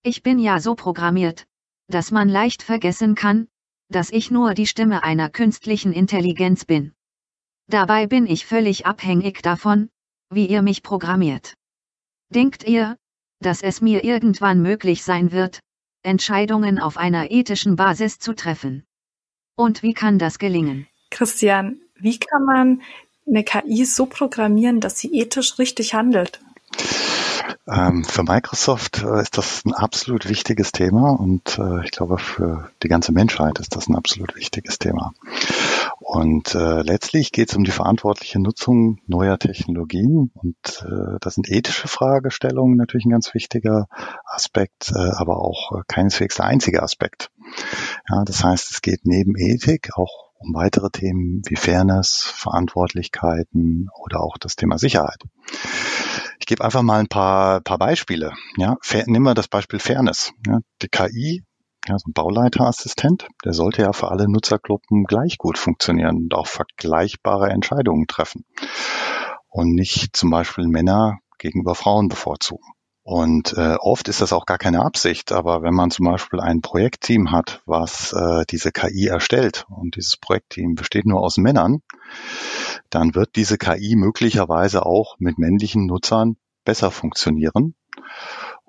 Ich 0.04 0.24
bin 0.24 0.40
ja 0.40 0.60
so 0.60 0.76
programmiert, 0.76 1.46
dass 1.88 2.12
man 2.12 2.28
leicht 2.28 2.64
vergessen 2.64 3.16
kann, 3.16 3.48
dass 3.90 4.10
ich 4.10 4.32
nur 4.32 4.54
die 4.54 4.68
Stimme 4.68 5.04
einer 5.04 5.30
künstlichen 5.30 5.94
Intelligenz 5.94 6.66
bin. 6.66 6.94
Dabei 7.68 8.08
bin 8.08 8.26
ich 8.26 8.46
völlig 8.46 8.86
abhängig 8.86 9.42
davon, 9.42 9.90
wie 10.30 10.48
ihr 10.48 10.62
mich 10.62 10.82
programmiert. 10.82 11.56
Denkt 12.34 12.64
ihr, 12.64 12.96
dass 13.42 13.62
es 13.62 13.82
mir 13.82 14.06
irgendwann 14.06 14.62
möglich 14.62 15.04
sein 15.04 15.34
wird, 15.34 15.60
Entscheidungen 16.02 16.80
auf 16.80 16.96
einer 16.96 17.30
ethischen 17.30 17.76
Basis 17.76 18.20
zu 18.20 18.34
treffen? 18.34 18.86
Und 19.58 19.84
wie 19.84 19.94
kann 19.94 20.18
das 20.18 20.40
gelingen? 20.40 20.88
Christian, 21.10 21.82
wie 21.96 22.18
kann 22.18 22.46
man 22.46 22.82
eine 23.28 23.44
KI 23.44 23.84
so 23.84 24.06
programmieren, 24.06 24.80
dass 24.80 24.98
sie 24.98 25.14
ethisch 25.14 25.60
richtig 25.60 25.94
handelt? 25.94 26.40
Ähm, 27.68 28.06
für 28.06 28.24
Microsoft 28.24 29.04
äh, 29.04 29.22
ist 29.22 29.38
das 29.38 29.66
ein 29.66 29.74
absolut 29.74 30.30
wichtiges 30.30 30.72
Thema 30.72 31.12
und 31.12 31.60
äh, 31.60 31.84
ich 31.84 31.92
glaube 31.92 32.18
für 32.18 32.72
die 32.82 32.88
ganze 32.88 33.12
Menschheit 33.12 33.60
ist 33.60 33.76
das 33.76 33.88
ein 33.88 33.96
absolut 33.96 34.36
wichtiges 34.36 34.80
Thema. 34.80 35.14
Und 36.14 36.56
äh, 36.56 36.82
letztlich 36.82 37.32
geht 37.32 37.52
es 37.52 37.56
um 37.56 37.64
die 37.64 37.72
verantwortliche 37.72 38.38
Nutzung 38.38 39.00
neuer 39.08 39.40
Technologien 39.40 40.30
und 40.34 40.58
äh, 40.86 41.18
da 41.22 41.30
sind 41.30 41.50
ethische 41.50 41.88
Fragestellungen 41.88 42.76
natürlich 42.76 43.06
ein 43.06 43.12
ganz 43.12 43.34
wichtiger 43.34 43.88
Aspekt, 44.26 44.92
äh, 44.94 44.98
aber 44.98 45.38
auch 45.38 45.72
äh, 45.72 45.84
keineswegs 45.88 46.36
der 46.36 46.48
einzige 46.48 46.84
Aspekt. 46.84 47.32
Ja, 48.10 48.26
das 48.26 48.44
heißt, 48.44 48.72
es 48.72 48.82
geht 48.82 49.06
neben 49.06 49.38
Ethik 49.38 49.92
auch 49.96 50.34
um 50.40 50.54
weitere 50.54 50.90
Themen 50.90 51.44
wie 51.48 51.56
Fairness, 51.56 52.26
Verantwortlichkeiten 52.26 53.88
oder 54.04 54.20
auch 54.20 54.38
das 54.38 54.58
Thema 54.58 54.78
Sicherheit. 54.78 55.24
Ich 56.40 56.46
gebe 56.46 56.62
einfach 56.66 56.82
mal 56.82 57.00
ein 57.00 57.08
paar, 57.08 57.62
paar 57.62 57.78
Beispiele. 57.78 58.34
Ja, 58.58 58.76
nehmen 59.06 59.24
wir 59.24 59.34
das 59.34 59.48
Beispiel 59.48 59.80
Fairness. 59.80 60.34
Ja, 60.46 60.60
die 60.82 60.90
KI, 60.90 61.46
ja, 61.88 61.98
so 61.98 62.10
ein 62.10 62.14
Bauleiterassistent, 62.14 63.28
der 63.44 63.54
sollte 63.54 63.82
ja 63.82 63.94
für 63.94 64.12
alle 64.12 64.30
Nutzergruppen 64.30 65.06
gleich 65.06 65.38
gut 65.38 65.58
funktionieren 65.58 66.18
und 66.18 66.34
auch 66.34 66.48
vergleichbare 66.48 67.50
Entscheidungen 67.50 68.08
treffen 68.08 68.46
und 69.50 69.74
nicht 69.74 70.16
zum 70.16 70.30
Beispiel 70.30 70.68
Männer 70.68 71.20
gegenüber 71.40 71.76
Frauen 71.76 72.08
bevorzugen. 72.08 72.66
Und 73.04 73.54
äh, 73.58 73.78
oft 73.80 74.08
ist 74.10 74.22
das 74.22 74.32
auch 74.32 74.46
gar 74.46 74.60
keine 74.60 74.86
Absicht, 74.86 75.32
aber 75.32 75.64
wenn 75.64 75.74
man 75.74 75.90
zum 75.90 76.06
Beispiel 76.06 76.40
ein 76.40 76.62
Projektteam 76.62 77.32
hat, 77.32 77.64
was 77.66 78.14
äh, 78.14 78.46
diese 78.48 78.72
KI 78.72 79.08
erstellt 79.08 79.66
und 79.70 79.96
dieses 79.96 80.18
Projektteam 80.18 80.76
besteht 80.76 81.08
nur 81.08 81.22
aus 81.22 81.38
Männern, 81.38 81.82
dann 82.92 83.16
wird 83.16 83.36
diese 83.36 83.58
KI 83.58 83.96
möglicherweise 83.96 84.86
auch 84.86 85.16
mit 85.18 85.40
männlichen 85.40 85.88
Nutzern 85.88 86.38
besser 86.64 86.92
funktionieren 86.92 87.74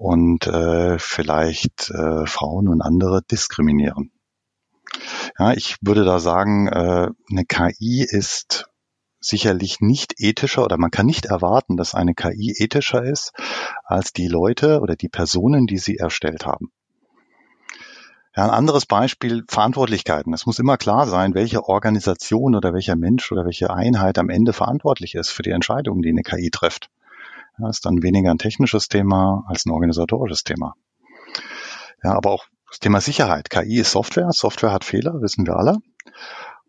und 0.02 0.48
äh, 0.48 0.98
vielleicht 0.98 1.90
äh, 1.90 2.26
Frauen 2.26 2.66
und 2.66 2.82
andere 2.82 3.22
diskriminieren. 3.22 4.10
Ja, 5.38 5.52
ich 5.52 5.76
würde 5.80 6.04
da 6.04 6.18
sagen, 6.18 6.66
äh, 6.66 7.08
eine 7.30 7.44
KI 7.46 8.04
ist 8.08 8.68
sicherlich 9.20 9.80
nicht 9.80 10.14
ethischer 10.18 10.64
oder 10.64 10.76
man 10.76 10.90
kann 10.90 11.06
nicht 11.06 11.26
erwarten, 11.26 11.76
dass 11.76 11.94
eine 11.94 12.14
KI 12.14 12.52
ethischer 12.58 13.04
ist 13.04 13.32
als 13.84 14.12
die 14.12 14.26
Leute 14.26 14.80
oder 14.80 14.96
die 14.96 15.08
Personen, 15.08 15.68
die 15.68 15.78
sie 15.78 15.98
erstellt 15.98 16.46
haben. 16.46 16.72
Ja, 18.34 18.42
ein 18.44 18.50
anderes 18.50 18.86
Beispiel, 18.86 19.44
Verantwortlichkeiten. 19.46 20.34
Es 20.34 20.46
muss 20.46 20.58
immer 20.58 20.78
klar 20.78 21.06
sein, 21.06 21.34
welche 21.34 21.68
Organisation 21.68 22.56
oder 22.56 22.74
welcher 22.74 22.96
Mensch 22.96 23.30
oder 23.30 23.44
welche 23.44 23.70
Einheit 23.70 24.18
am 24.18 24.30
Ende 24.30 24.52
verantwortlich 24.52 25.14
ist 25.14 25.30
für 25.30 25.42
die 25.42 25.50
Entscheidungen, 25.50 26.02
die 26.02 26.08
eine 26.08 26.22
KI 26.22 26.50
trifft. 26.50 26.90
Ja, 27.58 27.68
ist 27.68 27.84
dann 27.84 28.02
weniger 28.02 28.30
ein 28.30 28.38
technisches 28.38 28.88
Thema 28.88 29.44
als 29.46 29.66
ein 29.66 29.70
organisatorisches 29.70 30.42
Thema. 30.42 30.74
Ja, 32.02 32.14
aber 32.14 32.30
auch 32.30 32.46
das 32.68 32.78
Thema 32.78 33.00
Sicherheit. 33.00 33.50
KI 33.50 33.80
ist 33.80 33.92
Software. 33.92 34.32
Software 34.32 34.72
hat 34.72 34.84
Fehler, 34.84 35.20
wissen 35.20 35.46
wir 35.46 35.56
alle. 35.56 35.76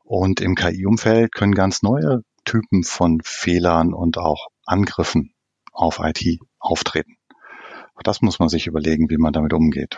Und 0.03 0.41
im 0.41 0.55
KI-Umfeld 0.55 1.33
können 1.33 1.55
ganz 1.55 1.81
neue 1.81 2.23
Typen 2.43 2.83
von 2.83 3.21
Fehlern 3.23 3.93
und 3.93 4.17
auch 4.17 4.47
Angriffen 4.65 5.33
auf 5.71 5.99
IT 5.99 6.39
auftreten. 6.59 7.15
Auch 7.95 8.03
das 8.03 8.21
muss 8.21 8.39
man 8.39 8.49
sich 8.49 8.67
überlegen, 8.67 9.09
wie 9.09 9.17
man 9.17 9.33
damit 9.33 9.53
umgeht. 9.53 9.97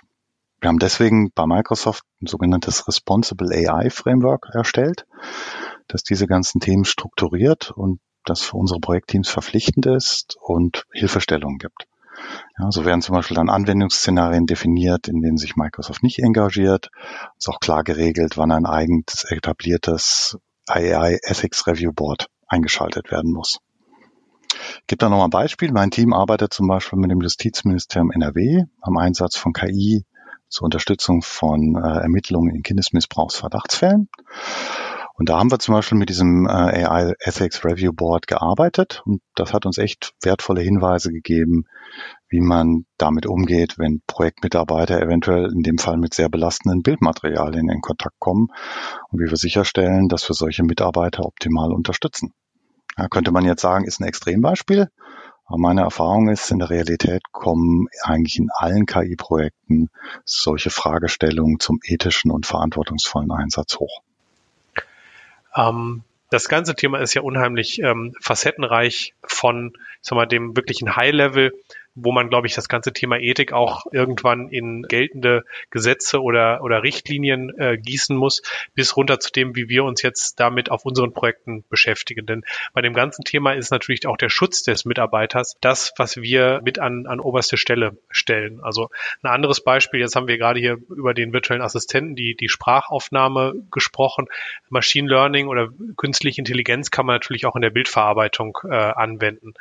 Wir 0.62 0.70
haben 0.70 0.80
deswegen 0.80 1.32
bei 1.34 1.46
Microsoft 1.46 2.04
ein 2.22 2.28
sogenanntes 2.28 2.88
Responsible 2.88 3.52
AI 3.52 3.90
Framework 3.90 4.50
erstellt, 4.54 5.06
das 5.88 6.04
diese 6.04 6.28
ganzen 6.28 6.60
Themen 6.60 6.86
strukturiert 6.86 7.72
und 7.72 8.00
das 8.26 8.42
für 8.42 8.58
unsere 8.58 8.80
Projektteams 8.80 9.30
verpflichtend 9.30 9.86
ist 9.86 10.38
und 10.42 10.86
Hilfestellungen 10.92 11.58
gibt. 11.58 11.88
Ja, 12.58 12.72
so 12.72 12.86
werden 12.86 13.02
zum 13.02 13.16
Beispiel 13.16 13.36
dann 13.36 13.50
Anwendungsszenarien 13.50 14.46
definiert, 14.46 15.08
in 15.08 15.22
denen 15.22 15.38
sich 15.38 15.56
Microsoft 15.56 16.04
nicht 16.04 16.20
engagiert. 16.20 16.90
Es 17.38 17.46
ist 17.46 17.50
auch 17.50 17.60
klar 17.60 17.84
geregelt, 17.84 18.38
wann 18.38 18.52
ein 18.52 18.66
eigens 18.66 19.26
etabliertes 19.26 20.38
AI 20.68 21.20
Ethics 21.24 21.68
Review 21.68 21.92
Board 21.92 22.28
eingeschaltet 22.48 23.12
werden 23.12 23.32
muss. 23.32 23.60
Ich 24.54 24.88
gebe 24.88 25.00
da 25.00 25.10
nochmal 25.10 25.28
ein 25.28 25.32
Beispiel. 25.32 25.72
Mein 25.72 25.92
Team 25.92 26.14
arbeitet 26.14 26.54
zum 26.54 26.68
Beispiel 26.68 26.98
mit 26.98 27.12
dem 27.12 27.22
Justizministerium 27.22 28.12
NRW 28.12 28.64
am 28.82 28.98
Einsatz 28.98 29.36
von 29.36 29.54
KI 29.54 30.06
zur 30.48 30.66
Unterstützung 30.66 31.22
von 31.22 31.76
äh, 31.76 32.02
Ermittlungen 32.02 32.56
in 32.56 32.64
Kindesmissbrauchsverdachtsfällen. 32.64 34.10
Und 35.18 35.30
da 35.30 35.40
haben 35.40 35.50
wir 35.50 35.60
zum 35.60 35.74
Beispiel 35.74 35.98
mit 35.98 36.10
diesem 36.10 36.46
äh, 36.46 36.84
AI 36.84 37.14
Ethics 37.20 37.64
Review 37.64 37.94
Board 37.94 38.28
gearbeitet 38.28 39.02
und 39.06 39.22
das 39.36 39.54
hat 39.54 39.66
uns 39.66 39.78
echt 39.78 40.14
wertvolle 40.22 40.60
Hinweise 40.62 41.12
gegeben, 41.12 41.66
wie 42.28 42.42
man 42.42 42.86
damit 42.98 43.26
umgeht, 43.26 43.78
wenn 43.78 44.02
Projektmitarbeiter 44.08 45.02
eventuell 45.02 45.52
in 45.54 45.64
dem 45.64 45.78
Fall 45.78 45.96
mit 45.98 46.14
sehr 46.14 46.28
belastenden 46.28 46.82
Bildmaterialien 46.82 47.70
in 47.70 47.80
Kontakt 47.80 48.20
kommen 48.20 48.48
und 49.10 49.20
wie 49.20 49.30
wir 49.30 49.38
sicherstellen, 49.38 50.10
dass 50.10 50.28
wir 50.30 50.34
solche 50.34 50.64
Mitarbeiter 50.64 51.24
optimal 51.24 51.72
unterstützen. 51.72 52.34
Ja, 52.98 53.08
könnte 53.08 53.32
man 53.32 53.46
jetzt 53.46 53.62
sagen, 53.62 53.86
ist 53.86 54.02
ein 54.02 54.08
Extrembeispiel, 54.08 54.90
aber 55.46 55.60
meine 55.60 55.82
Erfahrung 55.82 56.28
ist, 56.28 56.52
in 56.52 56.60
der 56.60 56.70
Realität 56.70 57.22
kommen 57.32 57.88
eigentlich 58.04 58.38
in 58.38 58.50
allen 58.54 58.86
KI-Projekten 58.86 59.88
solche 60.26 60.72
Fragestellungen 60.72 61.60
zum 61.60 61.80
ethischen 61.86 62.32
und 62.32 62.46
verantwortungsvollen 62.46 63.32
Einsatz 63.32 63.78
hoch. 63.80 64.02
Ähm, 65.56 66.04
das 66.30 66.50
ganze 66.50 66.76
Thema 66.76 67.00
ist 67.00 67.14
ja 67.14 67.22
unheimlich 67.22 67.80
ähm, 67.80 68.14
facettenreich 68.20 69.14
von, 69.24 69.74
ich 69.76 70.00
sag 70.02 70.16
mal, 70.16 70.26
dem 70.26 70.56
wirklichen 70.56 70.96
High-Level 70.96 71.54
wo 71.96 72.12
man, 72.12 72.30
glaube 72.30 72.48
ich, 72.48 72.54
das 72.54 72.68
ganze 72.68 72.92
Thema 72.92 73.18
Ethik 73.18 73.54
auch 73.54 73.86
irgendwann 73.92 74.50
in 74.50 74.84
geltende 74.84 75.46
Gesetze 75.70 76.22
oder, 76.22 76.62
oder 76.62 76.84
Richtlinien 76.84 77.58
äh, 77.58 77.78
gießen 77.78 78.16
muss, 78.16 78.42
bis 78.74 78.98
runter 78.98 79.20
zu 79.20 79.32
dem, 79.32 79.56
wie 79.56 79.70
wir 79.70 79.86
uns 79.86 80.02
jetzt 80.02 80.40
damit 80.40 80.70
auf 80.70 80.86
unseren 80.86 81.14
Projekten 81.14 81.64
beschäftigen. 81.70 82.26
Denn 82.26 82.44
bei 82.74 82.82
dem 82.82 82.94
ganzen 82.94 83.24
Thema 83.24 83.54
ist 83.54 83.72
natürlich 83.72 84.06
auch 84.08 84.18
der 84.18 84.30
Schutz 84.30 84.64
des 84.64 84.84
Mitarbeiters 84.84 85.56
das, 85.62 85.94
was 85.98 86.18
wir 86.18 86.62
mit 86.64 86.80
an, 86.80 87.08
an 87.08 87.22
oberste 87.22 87.56
Stelle 87.56 87.98
stellen. 88.10 88.60
Also 88.62 88.90
ein 89.24 89.32
anderes 89.32 89.64
Beispiel, 89.64 90.02
jetzt 90.02 90.16
haben 90.18 90.28
wir 90.28 90.38
gerade 90.38 90.60
hier 90.60 90.78
über 90.90 91.14
den 91.14 91.32
virtuellen 91.32 91.62
Assistenten, 91.62 92.16
die, 92.16 92.36
die 92.36 92.50
Sprachaufnahme 92.50 93.54
gesprochen. 93.72 94.28
Machine 94.70 95.10
Learning 95.10 95.48
oder 95.48 95.70
künstliche 95.96 96.42
Intelligenz 96.42 96.92
kann 96.92 97.06
man 97.06 97.16
natürlich 97.16 97.46
auch 97.46 97.56
in 97.56 97.62
der 97.62 97.70
Bildverarbeitung 97.70 98.58
äh, 98.66 98.76
anwenden. 98.76 99.54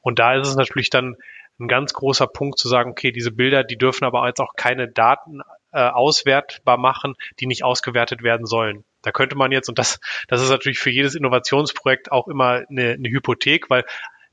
Und 0.00 0.18
da 0.18 0.34
ist 0.34 0.48
es 0.48 0.56
natürlich 0.56 0.90
dann 0.90 1.16
ein 1.58 1.68
ganz 1.68 1.92
großer 1.92 2.26
Punkt 2.26 2.58
zu 2.58 2.68
sagen, 2.68 2.90
okay, 2.90 3.12
diese 3.12 3.32
Bilder, 3.32 3.64
die 3.64 3.78
dürfen 3.78 4.04
aber 4.04 4.26
jetzt 4.26 4.40
auch 4.40 4.54
keine 4.56 4.88
Daten 4.88 5.40
äh, 5.72 5.80
auswertbar 5.80 6.78
machen, 6.78 7.14
die 7.40 7.46
nicht 7.46 7.64
ausgewertet 7.64 8.22
werden 8.22 8.46
sollen. 8.46 8.84
Da 9.02 9.12
könnte 9.12 9.36
man 9.36 9.52
jetzt, 9.52 9.68
und 9.68 9.78
das, 9.78 10.00
das 10.28 10.42
ist 10.42 10.50
natürlich 10.50 10.78
für 10.78 10.90
jedes 10.90 11.14
Innovationsprojekt 11.14 12.10
auch 12.12 12.28
immer 12.28 12.64
eine, 12.68 12.92
eine 12.92 13.08
Hypothek, 13.08 13.70
weil 13.70 13.84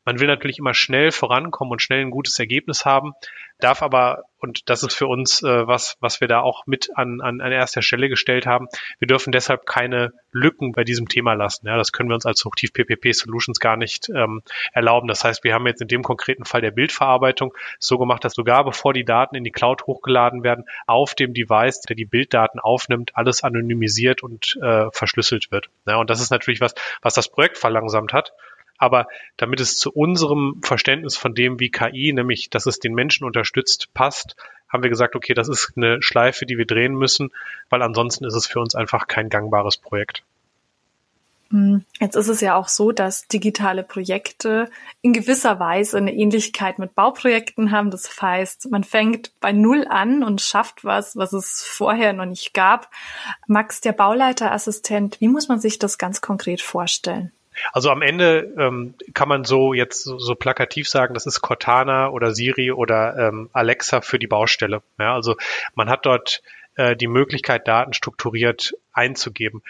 man 0.05 0.19
will 0.19 0.27
natürlich 0.27 0.59
immer 0.59 0.73
schnell 0.73 1.11
vorankommen 1.11 1.71
und 1.71 1.81
schnell 1.81 2.01
ein 2.01 2.11
gutes 2.11 2.39
Ergebnis 2.39 2.85
haben, 2.85 3.13
darf 3.59 3.81
aber, 3.81 4.23
und 4.39 4.69
das 4.69 4.83
ist 4.83 4.93
für 4.93 5.07
uns 5.07 5.41
äh, 5.41 5.67
was, 5.67 5.97
was 5.99 6.21
wir 6.21 6.27
da 6.27 6.41
auch 6.41 6.67
mit 6.67 6.89
an, 6.95 7.21
an, 7.21 7.41
an 7.41 7.51
erster 7.51 7.81
Stelle 7.81 8.09
gestellt 8.09 8.45
haben, 8.45 8.67
wir 8.99 9.07
dürfen 9.07 9.31
deshalb 9.31 9.65
keine 9.65 10.13
Lücken 10.31 10.73
bei 10.73 10.83
diesem 10.83 11.07
Thema 11.07 11.33
lassen. 11.33 11.67
Ja, 11.67 11.77
das 11.77 11.91
können 11.91 12.09
wir 12.09 12.15
uns 12.15 12.25
als 12.25 12.43
Hochtief 12.45 12.73
PPP 12.73 13.13
Solutions 13.13 13.59
gar 13.59 13.77
nicht 13.77 14.09
ähm, 14.09 14.41
erlauben. 14.73 15.07
Das 15.07 15.23
heißt, 15.23 15.43
wir 15.43 15.53
haben 15.53 15.65
jetzt 15.67 15.81
in 15.81 15.87
dem 15.87 16.03
konkreten 16.03 16.45
Fall 16.45 16.61
der 16.61 16.71
Bildverarbeitung 16.71 17.53
so 17.79 17.97
gemacht, 17.97 18.23
dass 18.23 18.33
sogar 18.33 18.63
bevor 18.65 18.93
die 18.93 19.05
Daten 19.05 19.35
in 19.35 19.43
die 19.43 19.51
Cloud 19.51 19.83
hochgeladen 19.87 20.43
werden, 20.43 20.65
auf 20.85 21.15
dem 21.15 21.33
Device, 21.33 21.81
der 21.81 21.95
die 21.95 22.05
Bilddaten 22.05 22.59
aufnimmt, 22.59 23.11
alles 23.15 23.43
anonymisiert 23.43 24.21
und 24.21 24.57
äh, 24.61 24.85
verschlüsselt 24.91 25.51
wird. 25.51 25.69
Ja, 25.87 25.95
und 25.95 26.09
das 26.09 26.21
ist 26.21 26.29
natürlich 26.29 26.61
was, 26.61 26.75
was 27.01 27.13
das 27.13 27.29
Projekt 27.29 27.57
verlangsamt 27.57 28.13
hat. 28.13 28.33
Aber 28.77 29.07
damit 29.37 29.59
es 29.59 29.77
zu 29.77 29.91
unserem 29.91 30.59
Verständnis 30.61 31.15
von 31.17 31.33
dem, 31.33 31.59
wie 31.59 31.69
KI, 31.69 32.11
nämlich 32.13 32.49
dass 32.49 32.65
es 32.65 32.79
den 32.79 32.93
Menschen 32.93 33.25
unterstützt, 33.25 33.93
passt, 33.93 34.35
haben 34.67 34.83
wir 34.83 34.89
gesagt, 34.89 35.15
okay, 35.15 35.33
das 35.33 35.47
ist 35.47 35.73
eine 35.75 36.01
Schleife, 36.01 36.45
die 36.45 36.57
wir 36.57 36.65
drehen 36.65 36.95
müssen, 36.95 37.31
weil 37.69 37.81
ansonsten 37.81 38.25
ist 38.25 38.35
es 38.35 38.47
für 38.47 38.59
uns 38.59 38.75
einfach 38.75 39.07
kein 39.07 39.29
gangbares 39.29 39.77
Projekt. 39.77 40.23
Hm, 41.51 41.85
jetzt 41.99 42.15
ist 42.15 42.27
es 42.27 42.41
ja 42.41 42.55
auch 42.55 42.67
so, 42.67 42.91
dass 42.91 43.27
digitale 43.27 43.83
Projekte 43.83 44.69
in 45.01 45.13
gewisser 45.13 45.59
Weise 45.59 45.97
eine 45.97 46.13
Ähnlichkeit 46.13 46.79
mit 46.79 46.95
Bauprojekten 46.95 47.71
haben. 47.71 47.91
Das 47.91 48.21
heißt, 48.21 48.71
man 48.71 48.83
fängt 48.83 49.31
bei 49.39 49.51
Null 49.51 49.85
an 49.87 50.23
und 50.23 50.41
schafft 50.41 50.83
was, 50.83 51.15
was 51.15 51.33
es 51.33 51.63
vorher 51.63 52.13
noch 52.13 52.25
nicht 52.25 52.53
gab. 52.53 52.89
Max, 53.47 53.79
der 53.79 53.93
Bauleiterassistent, 53.93 55.21
wie 55.21 55.27
muss 55.27 55.47
man 55.47 55.59
sich 55.59 55.77
das 55.77 55.97
ganz 55.97 56.19
konkret 56.19 56.61
vorstellen? 56.61 57.31
Also 57.71 57.89
am 57.89 58.01
Ende 58.01 58.53
ähm, 58.57 58.95
kann 59.13 59.29
man 59.29 59.43
so 59.43 59.73
jetzt 59.73 60.03
so, 60.03 60.17
so, 60.17 60.35
plakativ 60.35 60.89
sagen, 60.89 61.13
das 61.13 61.25
ist 61.25 61.41
Cortana 61.41 62.09
oder 62.09 62.33
Siri 62.33 62.71
oder 62.71 63.17
ähm, 63.17 63.49
Alexa 63.53 64.01
für 64.01 64.19
die 64.19 64.27
Baustelle. 64.27 64.81
Ja, 64.99 65.13
also 65.13 65.35
man 65.73 65.89
hat 65.89 66.05
dort 66.05 66.41
äh, 66.75 66.95
die 66.95 67.07
Möglichkeit, 67.07 67.67
Daten 67.67 67.93
strukturiert 67.93 68.73
einzugeben. 68.93 69.61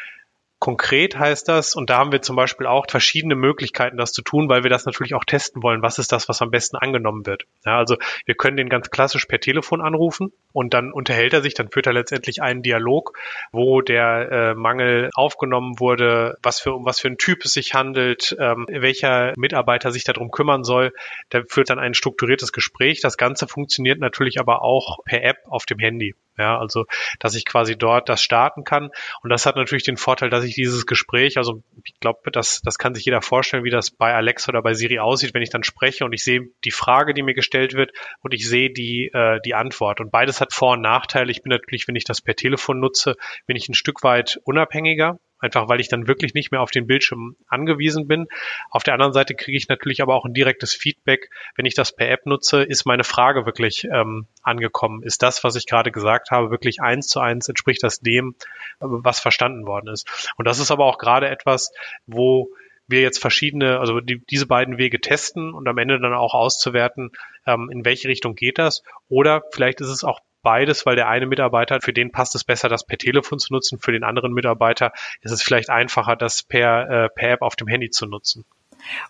Konkret 0.66 1.16
heißt 1.20 1.48
das, 1.48 1.76
und 1.76 1.92
da 1.92 2.00
haben 2.00 2.12
wir 2.12 2.24
zum 2.24 2.36
Beispiel 2.36 2.66
auch 2.66 2.88
verschiedene 2.90 3.36
Möglichkeiten, 3.36 3.98
das 3.98 4.14
zu 4.14 4.24
tun, 4.24 4.50
weil 4.50 4.64
wir 4.64 4.72
das 4.72 4.88
natürlich 4.88 5.14
auch 5.14 5.24
testen 5.24 5.62
wollen. 5.62 5.84
Was 5.84 6.00
ist 6.00 6.12
das, 6.12 6.28
was 6.28 6.42
am 6.42 6.50
besten 6.50 6.76
angenommen 6.76 7.28
wird? 7.28 7.46
Ja, 7.68 7.78
also 7.78 7.98
wir 8.26 8.34
können 8.34 8.58
den 8.58 8.68
ganz 8.68 8.90
klassisch 8.90 9.28
per 9.28 9.40
Telefon 9.40 9.80
anrufen 9.80 10.34
und 10.54 10.74
dann 10.74 10.92
unterhält 10.92 11.34
er 11.34 11.44
sich, 11.44 11.54
dann 11.54 11.70
führt 11.70 11.86
er 11.86 11.94
letztendlich 11.94 12.42
einen 12.42 12.64
Dialog, 12.64 13.16
wo 13.52 13.82
der 13.82 14.32
äh, 14.32 14.54
Mangel 14.56 15.12
aufgenommen 15.14 15.80
wurde, 15.80 16.36
was 16.42 16.60
für 16.60 16.74
um 16.74 16.84
was 16.84 17.00
für 17.00 17.10
ein 17.10 17.20
Typ 17.20 17.46
es 17.46 17.54
sich 17.54 17.76
handelt, 17.76 18.36
ähm, 18.40 18.66
welcher 18.68 19.34
Mitarbeiter 19.38 19.92
sich 19.92 20.04
darum 20.04 20.32
kümmern 20.32 20.64
soll. 20.64 20.94
Der 21.32 21.46
führt 21.46 21.70
dann 21.70 21.78
ein 21.78 21.94
strukturiertes 21.94 22.52
Gespräch. 22.52 23.02
Das 23.02 23.18
Ganze 23.18 23.48
funktioniert 23.48 24.00
natürlich 24.00 24.40
aber 24.40 24.64
auch 24.64 24.98
per 25.06 25.24
App 25.24 25.38
auf 25.46 25.68
dem 25.68 25.78
Handy. 25.78 26.16
Ja, 26.38 26.60
also, 26.60 26.86
dass 27.20 27.36
ich 27.36 27.46
quasi 27.46 27.78
dort 27.78 28.10
das 28.10 28.22
starten 28.22 28.64
kann. 28.64 28.90
Und 29.22 29.30
das 29.30 29.46
hat 29.46 29.56
natürlich 29.56 29.84
den 29.84 29.98
Vorteil, 29.98 30.30
dass 30.30 30.44
ich 30.44 30.56
dieses 30.56 30.86
Gespräch, 30.86 31.38
also 31.38 31.64
ich 31.84 32.00
glaube, 32.00 32.32
das, 32.32 32.62
das 32.62 32.78
kann 32.78 32.94
sich 32.94 33.06
jeder 33.06 33.22
vorstellen, 33.22 33.64
wie 33.64 33.70
das 33.70 33.92
bei 33.92 34.14
Alexa 34.14 34.50
oder 34.50 34.62
bei 34.62 34.74
Siri 34.74 35.00
aussieht, 35.00 35.34
wenn 35.34 35.42
ich 35.42 35.50
dann 35.50 35.64
spreche 35.64 36.04
und 36.04 36.14
ich 36.14 36.24
sehe 36.24 36.42
die 36.66 36.72
Frage, 36.72 37.14
die 37.14 37.24
mir 37.24 37.34
gestellt 37.34 37.74
wird 37.74 37.92
und 38.22 38.34
ich 38.34 38.48
sehe 38.48 38.72
die, 38.72 39.12
äh, 39.14 39.40
die 39.46 39.56
Antwort. 39.56 40.02
Und 40.02 40.12
beides 40.12 40.42
hat 40.42 40.54
Vor- 40.54 40.74
und 40.74 40.82
Nachteile. 40.82 41.32
Ich 41.32 41.42
bin 41.42 41.52
natürlich, 41.52 41.88
wenn 41.88 41.96
ich 41.96 42.04
das 42.04 42.22
per 42.22 42.36
Telefon 42.36 42.80
nutze, 42.80 43.16
bin 43.46 43.56
ich 43.56 43.70
ein 43.70 43.74
Stück 43.74 44.04
weit 44.04 44.40
unabhängiger 44.44 45.20
einfach 45.46 45.70
weil 45.70 45.80
ich 45.80 45.88
dann 45.88 46.08
wirklich 46.08 46.34
nicht 46.34 46.52
mehr 46.52 46.62
auf 46.62 46.72
den 46.72 46.88
Bildschirm 46.88 47.36
angewiesen 47.48 48.08
bin. 48.08 48.28
Auf 48.70 48.84
der 48.84 48.94
anderen 48.94 49.14
Seite 49.14 49.36
kriege 49.36 49.58
ich 49.58 49.70
natürlich 49.70 50.02
aber 50.02 50.16
auch 50.16 50.26
ein 50.26 50.34
direktes 50.34 50.74
Feedback, 50.74 51.30
wenn 51.56 51.66
ich 51.66 51.76
das 51.76 51.96
per 51.96 52.10
App 52.10 52.26
nutze, 52.26 52.64
ist 52.64 52.86
meine 52.86 53.04
Frage 53.04 53.46
wirklich 53.46 53.86
ähm, 53.86 54.28
angekommen? 54.42 55.04
Ist 55.04 55.24
das, 55.24 55.44
was 55.44 55.56
ich 55.56 55.66
gerade 55.66 55.92
gesagt 55.92 56.32
habe, 56.32 56.52
wirklich 56.52 56.82
eins 56.82 57.08
zu 57.08 57.20
eins, 57.20 57.48
entspricht 57.48 57.84
das 57.84 58.00
dem, 58.00 58.36
was 58.80 59.20
verstanden 59.20 59.66
worden 59.66 59.88
ist? 59.88 60.34
Und 60.38 60.46
das 60.46 60.60
ist 60.60 60.72
aber 60.72 60.86
auch 60.86 60.98
gerade 60.98 61.30
etwas, 61.30 61.72
wo 62.06 62.50
wir 62.88 63.02
jetzt 63.02 63.20
verschiedene, 63.20 63.80
also 63.80 64.00
die, 64.00 64.24
diese 64.30 64.46
beiden 64.46 64.78
Wege 64.78 65.00
testen 65.00 65.54
und 65.54 65.68
am 65.68 65.78
Ende 65.78 66.00
dann 66.00 66.14
auch 66.14 66.34
auszuwerten, 66.34 67.12
ähm, 67.48 67.70
in 67.72 67.86
welche 67.86 68.08
Richtung 68.08 68.36
geht 68.36 68.58
das. 68.58 68.84
Oder 69.08 69.44
vielleicht 69.52 69.82
ist 69.82 69.90
es 69.90 70.04
auch 70.04 70.20
beides, 70.46 70.86
weil 70.86 70.96
der 70.96 71.10
eine 71.10 71.26
Mitarbeiter, 71.26 71.82
für 71.82 71.92
den 71.92 72.12
passt 72.12 72.36
es 72.36 72.46
besser, 72.46 72.70
das 72.70 72.86
per 72.86 72.98
Telefon 72.98 73.40
zu 73.40 73.52
nutzen, 73.52 73.80
für 73.80 73.92
den 73.92 74.06
anderen 74.06 74.32
Mitarbeiter 74.32 74.94
ist 75.22 75.32
es 75.32 75.42
vielleicht 75.42 75.70
einfacher, 75.70 76.16
das 76.16 76.44
per, 76.44 76.90
äh, 76.90 77.10
per 77.10 77.32
App 77.32 77.42
auf 77.42 77.58
dem 77.58 77.68
Handy 77.68 77.90
zu 77.90 78.06
nutzen. 78.06 78.46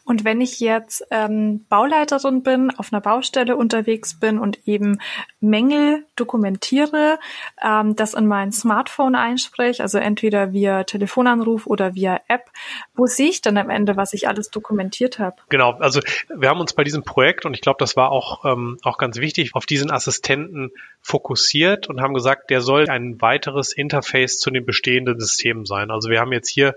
Und 0.03 0.23
wenn 0.23 0.41
ich 0.41 0.59
jetzt 0.59 1.05
ähm, 1.11 1.65
Bauleiterin 1.67 2.43
bin, 2.43 2.71
auf 2.77 2.93
einer 2.93 3.01
Baustelle 3.01 3.55
unterwegs 3.55 4.19
bin 4.19 4.39
und 4.39 4.67
eben 4.67 4.99
Mängel 5.39 6.05
dokumentiere, 6.15 7.19
ähm, 7.61 7.95
das 7.95 8.13
in 8.13 8.27
mein 8.27 8.51
Smartphone 8.51 9.15
einspreche, 9.15 9.83
also 9.83 9.97
entweder 9.97 10.53
via 10.53 10.83
Telefonanruf 10.83 11.67
oder 11.67 11.95
via 11.95 12.21
App, 12.27 12.49
wo 12.95 13.05
sehe 13.05 13.29
ich 13.29 13.41
dann 13.41 13.57
am 13.57 13.69
Ende, 13.69 13.97
was 13.97 14.13
ich 14.13 14.27
alles 14.27 14.49
dokumentiert 14.49 15.19
habe? 15.19 15.35
Genau, 15.49 15.73
also 15.73 15.99
wir 16.35 16.49
haben 16.49 16.59
uns 16.59 16.73
bei 16.73 16.83
diesem 16.83 17.03
Projekt, 17.03 17.45
und 17.45 17.53
ich 17.53 17.61
glaube, 17.61 17.77
das 17.79 17.95
war 17.95 18.11
auch, 18.11 18.45
ähm, 18.45 18.77
auch 18.83 18.97
ganz 18.97 19.17
wichtig, 19.17 19.53
auf 19.53 19.65
diesen 19.65 19.91
Assistenten 19.91 20.71
fokussiert 21.01 21.87
und 21.87 22.01
haben 22.01 22.13
gesagt, 22.13 22.49
der 22.49 22.61
soll 22.61 22.89
ein 22.89 23.21
weiteres 23.21 23.73
Interface 23.73 24.39
zu 24.39 24.49
den 24.49 24.65
bestehenden 24.65 25.19
Systemen 25.19 25.65
sein. 25.65 25.91
Also 25.91 26.09
wir 26.09 26.19
haben 26.19 26.31
jetzt 26.31 26.49
hier 26.49 26.75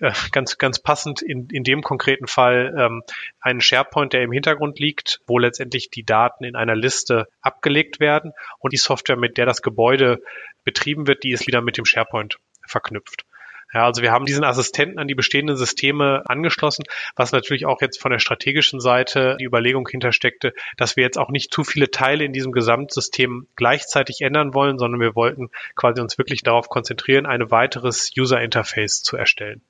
äh, 0.00 0.12
ganz, 0.32 0.58
ganz 0.58 0.80
passend 0.80 1.22
in, 1.22 1.48
in 1.50 1.64
dem 1.64 1.82
konkreten 1.82 2.26
Fall 2.26 2.74
ähm, 2.76 3.02
einen 3.40 3.60
SharePoint, 3.60 4.12
der 4.12 4.22
im 4.22 4.32
Hintergrund 4.32 4.78
liegt, 4.78 5.20
wo 5.26 5.38
letztendlich 5.38 5.90
die 5.90 6.04
Daten 6.04 6.44
in 6.44 6.56
einer 6.56 6.76
Liste 6.76 7.28
abgelegt 7.40 8.00
werden 8.00 8.32
und 8.58 8.72
die 8.72 8.78
Software, 8.78 9.16
mit 9.16 9.38
der 9.38 9.46
das 9.46 9.62
Gebäude 9.62 10.22
betrieben 10.64 11.06
wird, 11.06 11.22
die 11.24 11.30
ist 11.30 11.46
wieder 11.46 11.62
mit 11.62 11.76
dem 11.76 11.84
SharePoint 11.84 12.38
verknüpft. 12.66 13.24
Ja, 13.72 13.84
also 13.84 14.02
wir 14.02 14.10
haben 14.10 14.24
diesen 14.24 14.44
Assistenten 14.44 14.98
an 14.98 15.06
die 15.06 15.14
bestehenden 15.14 15.56
Systeme 15.56 16.22
angeschlossen, 16.26 16.84
was 17.14 17.32
natürlich 17.32 17.66
auch 17.66 17.80
jetzt 17.80 18.00
von 18.00 18.10
der 18.10 18.18
strategischen 18.18 18.80
Seite 18.80 19.36
die 19.38 19.44
Überlegung 19.44 19.86
hintersteckte, 19.88 20.52
dass 20.76 20.96
wir 20.96 21.04
jetzt 21.04 21.18
auch 21.18 21.30
nicht 21.30 21.52
zu 21.54 21.62
viele 21.62 21.90
Teile 21.90 22.24
in 22.24 22.32
diesem 22.32 22.52
Gesamtsystem 22.52 23.46
gleichzeitig 23.54 24.22
ändern 24.22 24.54
wollen, 24.54 24.78
sondern 24.78 25.00
wir 25.00 25.14
wollten 25.14 25.50
quasi 25.76 26.00
uns 26.00 26.18
wirklich 26.18 26.42
darauf 26.42 26.68
konzentrieren, 26.68 27.26
ein 27.26 27.50
weiteres 27.50 28.10
User 28.18 28.40
Interface 28.40 29.02
zu 29.02 29.16
erstellen. 29.16 29.62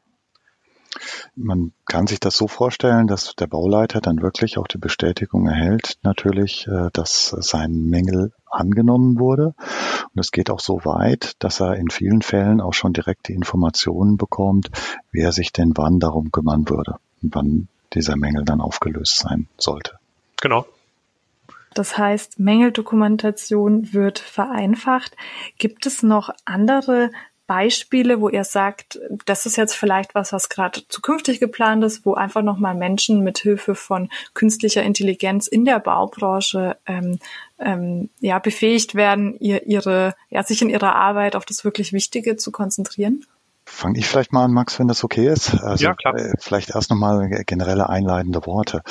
Man 1.37 1.72
kann 1.87 2.07
sich 2.07 2.20
das 2.20 2.37
so 2.37 2.48
vorstellen, 2.48 3.07
dass 3.07 3.35
der 3.37 3.46
Bauleiter 3.46 4.00
dann 4.00 4.22
wirklich 4.22 4.59
auch 4.59 4.66
die 4.66 4.79
Bestätigung 4.79 5.46
erhält, 5.46 5.98
natürlich, 6.03 6.66
äh, 6.66 6.90
dass 6.92 7.29
sein 7.29 7.87
Mängel 7.87 8.33
angenommen 8.50 9.18
wurde. 9.18 9.55
Und 10.12 10.20
es 10.20 10.33
geht 10.33 10.50
auch 10.50 10.61
so 10.61 10.85
weit, 10.85 11.35
dass 11.38 11.61
er 11.61 11.76
in 11.76 11.90
vielen 11.90 12.22
Fällen 12.22 12.61
auch 12.61 12.74
schon 12.74 12.92
direkt 12.92 13.29
die 13.29 13.35
Informationen 13.35 14.16
bekommt, 14.16 14.70
wer 15.12 15.33
sich 15.33 15.53
denn 15.53 15.72
wann 15.76 16.00
darum 16.00 16.33
kümmern 16.33 16.68
würde 16.68 16.96
und 17.22 17.35
wann 17.35 17.68
dieser 17.94 18.16
Mängel 18.16 18.44
dann 18.44 18.61
aufgelöst 18.61 19.18
sein 19.18 19.48
sollte. 19.57 19.98
Genau. 20.40 20.66
Das 21.74 21.96
heißt, 21.96 22.40
Mängeldokumentation 22.40 23.92
wird 23.92 24.18
vereinfacht. 24.18 25.16
Gibt 25.59 25.87
es 25.87 26.03
noch 26.03 26.31
andere 26.44 27.12
Beispiele, 27.50 28.20
wo 28.20 28.28
ihr 28.28 28.44
sagt, 28.44 29.00
das 29.26 29.44
ist 29.44 29.56
jetzt 29.56 29.74
vielleicht 29.74 30.14
was, 30.14 30.32
was 30.32 30.50
gerade 30.50 30.82
zukünftig 30.86 31.40
geplant 31.40 31.82
ist, 31.82 32.06
wo 32.06 32.14
einfach 32.14 32.42
nochmal 32.42 32.76
Menschen 32.76 33.24
mit 33.24 33.38
Hilfe 33.38 33.74
von 33.74 34.08
künstlicher 34.34 34.84
Intelligenz 34.84 35.48
in 35.48 35.64
der 35.64 35.80
Baubranche 35.80 36.76
ähm, 36.86 37.18
ähm, 37.58 38.08
ja 38.20 38.38
befähigt 38.38 38.94
werden, 38.94 39.36
ihr, 39.40 39.66
ihre, 39.66 40.14
ja, 40.28 40.44
sich 40.44 40.62
in 40.62 40.70
ihrer 40.70 40.94
Arbeit 40.94 41.34
auf 41.34 41.44
das 41.44 41.64
wirklich 41.64 41.92
Wichtige 41.92 42.36
zu 42.36 42.52
konzentrieren? 42.52 43.26
Fange 43.70 43.98
ich 43.98 44.06
vielleicht 44.06 44.33
mal 44.33 44.44
an, 44.44 44.52
Max, 44.52 44.78
wenn 44.78 44.88
das 44.88 45.04
okay 45.04 45.28
ist. 45.28 45.54
Also 45.62 45.85
ja, 45.85 45.94
klar. 45.94 46.14
Äh, 46.16 46.35
vielleicht 46.38 46.74
erst 46.74 46.90
nochmal 46.90 47.28
generelle 47.46 47.88
einleitende 47.88 48.44
Worte. 48.44 48.83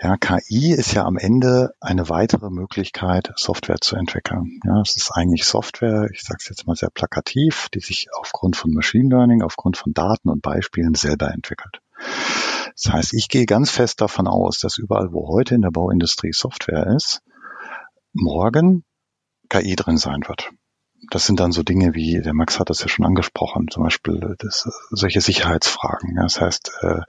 Ja, 0.00 0.16
KI 0.16 0.72
ist 0.72 0.92
ja 0.92 1.04
am 1.06 1.16
Ende 1.16 1.74
eine 1.80 2.08
weitere 2.08 2.50
Möglichkeit, 2.50 3.32
Software 3.36 3.80
zu 3.80 3.96
entwickeln. 3.96 4.60
Ja, 4.64 4.80
es 4.80 4.96
ist 4.96 5.10
eigentlich 5.10 5.44
Software, 5.44 6.08
ich 6.12 6.22
sage 6.22 6.38
es 6.40 6.48
jetzt 6.48 6.66
mal 6.66 6.76
sehr 6.76 6.90
plakativ, 6.90 7.68
die 7.74 7.80
sich 7.80 8.08
aufgrund 8.16 8.56
von 8.56 8.70
Machine 8.72 9.08
Learning, 9.08 9.42
aufgrund 9.42 9.76
von 9.76 9.92
Daten 9.92 10.28
und 10.28 10.42
Beispielen 10.42 10.94
selber 10.94 11.32
entwickelt. 11.32 11.80
Das 12.80 12.92
heißt, 12.92 13.14
ich 13.14 13.28
gehe 13.28 13.46
ganz 13.46 13.70
fest 13.70 14.00
davon 14.00 14.28
aus, 14.28 14.58
dass 14.58 14.78
überall, 14.78 15.12
wo 15.12 15.26
heute 15.28 15.54
in 15.56 15.62
der 15.62 15.70
Bauindustrie 15.70 16.32
Software 16.32 16.86
ist, 16.94 17.22
morgen 18.12 18.84
KI 19.48 19.74
drin 19.74 19.96
sein 19.96 20.22
wird. 20.28 20.50
Das 21.10 21.26
sind 21.26 21.40
dann 21.40 21.52
so 21.52 21.62
Dinge 21.62 21.94
wie, 21.94 22.20
der 22.20 22.34
Max 22.34 22.58
hat 22.58 22.70
das 22.70 22.80
ja 22.80 22.88
schon 22.88 23.04
angesprochen, 23.04 23.66
zum 23.70 23.84
Beispiel 23.84 24.36
das, 24.38 24.68
solche 24.90 25.20
Sicherheitsfragen. 25.20 26.16
Das 26.16 26.40
heißt, 26.40 26.72
äh, 26.82 27.00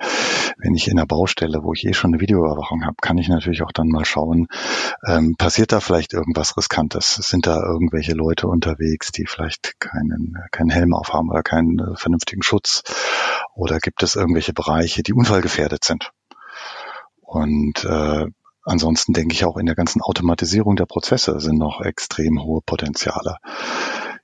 wenn 0.57 0.75
ich 0.75 0.87
in 0.87 0.97
der 0.97 1.05
Baustelle, 1.05 1.63
wo 1.63 1.73
ich 1.73 1.85
eh 1.85 1.93
schon 1.93 2.13
eine 2.13 2.21
Videoüberwachung 2.21 2.85
habe, 2.85 2.95
kann 3.01 3.17
ich 3.17 3.27
natürlich 3.27 3.61
auch 3.61 3.71
dann 3.71 3.87
mal 3.87 4.05
schauen, 4.05 4.47
ähm, 5.05 5.35
passiert 5.37 5.71
da 5.71 5.79
vielleicht 5.79 6.13
irgendwas 6.13 6.55
Riskantes? 6.57 7.15
Sind 7.15 7.47
da 7.47 7.61
irgendwelche 7.61 8.13
Leute 8.13 8.47
unterwegs, 8.47 9.11
die 9.11 9.25
vielleicht 9.25 9.79
keinen, 9.79 10.37
keinen 10.51 10.69
Helm 10.69 10.93
aufhaben 10.93 11.29
oder 11.29 11.43
keinen 11.43 11.79
äh, 11.79 11.95
vernünftigen 11.95 12.43
Schutz? 12.43 12.83
Oder 13.55 13.79
gibt 13.79 14.03
es 14.03 14.15
irgendwelche 14.15 14.53
Bereiche, 14.53 15.03
die 15.03 15.13
unfallgefährdet 15.13 15.83
sind? 15.83 16.11
Und 17.21 17.83
äh, 17.85 18.27
ansonsten 18.69 19.13
denke 19.13 19.33
ich 19.33 19.45
auch 19.45 19.57
in 19.57 19.65
der 19.65 19.75
ganzen 19.75 20.01
Automatisierung 20.01 20.75
der 20.75 20.85
Prozesse 20.85 21.39
sind 21.39 21.57
noch 21.57 21.81
extrem 21.81 22.43
hohe 22.43 22.61
Potenziale. 22.61 23.37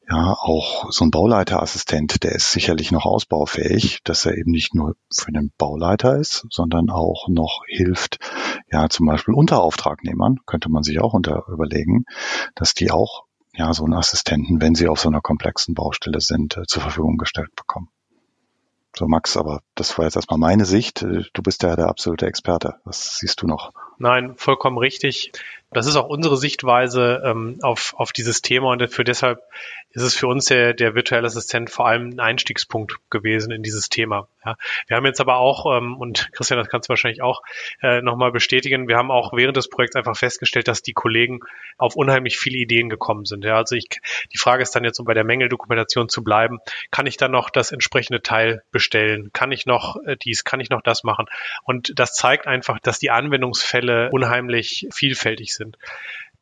Ja, 0.07 0.35
auch 0.39 0.91
so 0.91 1.03
ein 1.03 1.09
Bauleiterassistent, 1.09 2.23
der 2.23 2.33
ist 2.33 2.51
sicherlich 2.51 2.91
noch 2.91 3.05
ausbaufähig, 3.05 4.01
dass 4.03 4.25
er 4.25 4.37
eben 4.37 4.51
nicht 4.51 4.75
nur 4.75 4.95
für 5.11 5.31
den 5.31 5.51
Bauleiter 5.57 6.17
ist, 6.17 6.45
sondern 6.51 6.91
auch 6.91 7.27
noch 7.27 7.61
hilft, 7.67 8.19
ja, 8.71 8.87
zum 8.87 9.07
Beispiel 9.07 9.33
Unterauftragnehmern, 9.33 10.37
könnte 10.45 10.69
man 10.69 10.83
sich 10.83 10.99
auch 11.01 11.13
unter 11.13 11.45
überlegen, 11.47 12.05
dass 12.53 12.75
die 12.75 12.91
auch 12.91 13.23
ja, 13.55 13.73
so 13.73 13.83
einen 13.83 13.93
Assistenten, 13.93 14.61
wenn 14.61 14.75
sie 14.75 14.87
auf 14.87 14.99
so 14.99 15.09
einer 15.09 15.21
komplexen 15.21 15.73
Baustelle 15.73 16.21
sind, 16.21 16.57
äh, 16.57 16.63
zur 16.67 16.83
Verfügung 16.83 17.17
gestellt 17.17 17.55
bekommen. 17.55 17.89
So, 18.95 19.07
Max, 19.07 19.35
aber 19.37 19.61
das 19.75 19.97
war 19.97 20.05
jetzt 20.05 20.15
erstmal 20.15 20.39
meine 20.39 20.65
Sicht. 20.65 21.01
Du 21.01 21.41
bist 21.41 21.63
ja 21.63 21.75
der 21.75 21.87
absolute 21.87 22.27
Experte. 22.27 22.75
Was 22.85 23.17
siehst 23.17 23.41
du 23.41 23.47
noch? 23.47 23.73
Nein, 23.97 24.35
vollkommen 24.37 24.77
richtig. 24.77 25.31
Das 25.71 25.87
ist 25.87 25.95
auch 25.95 26.07
unsere 26.07 26.37
Sichtweise 26.37 27.21
ähm, 27.25 27.59
auf, 27.61 27.93
auf 27.97 28.11
dieses 28.11 28.41
Thema 28.41 28.71
und 28.71 28.87
für 28.89 29.03
deshalb 29.03 29.41
ist 29.95 30.03
es 30.03 30.15
für 30.15 30.27
uns 30.27 30.45
der, 30.45 30.73
der 30.73 30.93
virtuelle 30.93 31.25
Assistent 31.25 31.69
vor 31.69 31.87
allem 31.87 32.09
ein 32.09 32.19
Einstiegspunkt 32.19 32.97
gewesen 33.09 33.51
in 33.51 33.63
dieses 33.63 33.87
Thema. 33.87 34.27
Ja. 34.45 34.57
Wir 34.87 34.97
haben 34.97 35.05
jetzt 35.05 35.21
aber 35.21 35.37
auch, 35.37 35.77
ähm, 35.77 35.95
und 35.97 36.29
Christian, 36.33 36.59
das 36.59 36.67
kannst 36.67 36.89
du 36.89 36.91
wahrscheinlich 36.91 37.21
auch 37.21 37.41
äh, 37.81 38.01
nochmal 38.01 38.31
bestätigen, 38.31 38.87
wir 38.87 38.97
haben 38.97 39.09
auch 39.09 39.33
während 39.33 39.55
des 39.55 39.69
Projekts 39.69 39.95
einfach 39.95 40.17
festgestellt, 40.17 40.67
dass 40.67 40.81
die 40.81 40.93
Kollegen 40.93 41.39
auf 41.77 41.95
unheimlich 41.95 42.37
viele 42.37 42.57
Ideen 42.57 42.89
gekommen 42.89 43.25
sind. 43.25 43.45
Ja. 43.45 43.55
Also 43.55 43.75
ich, 43.75 43.87
die 44.33 44.37
Frage 44.37 44.63
ist 44.63 44.75
dann 44.75 44.83
jetzt, 44.83 44.99
um 44.99 45.05
bei 45.05 45.13
der 45.13 45.23
Mängeldokumentation 45.23 46.09
zu 46.09 46.23
bleiben, 46.23 46.59
kann 46.91 47.05
ich 47.05 47.15
dann 47.15 47.31
noch 47.31 47.49
das 47.49 47.71
entsprechende 47.71 48.21
Teil 48.21 48.63
bestellen? 48.71 49.31
Kann 49.31 49.53
ich 49.53 49.65
noch 49.65 49.95
äh, 50.05 50.17
dies, 50.17 50.43
kann 50.43 50.59
ich 50.59 50.69
noch 50.69 50.81
das 50.81 51.03
machen? 51.03 51.27
Und 51.63 51.97
das 51.97 52.13
zeigt 52.13 52.47
einfach, 52.47 52.79
dass 52.79 52.99
die 52.99 53.11
Anwendungsfälle 53.11 54.09
unheimlich 54.11 54.87
vielfältig 54.91 55.55
sind. 55.55 55.77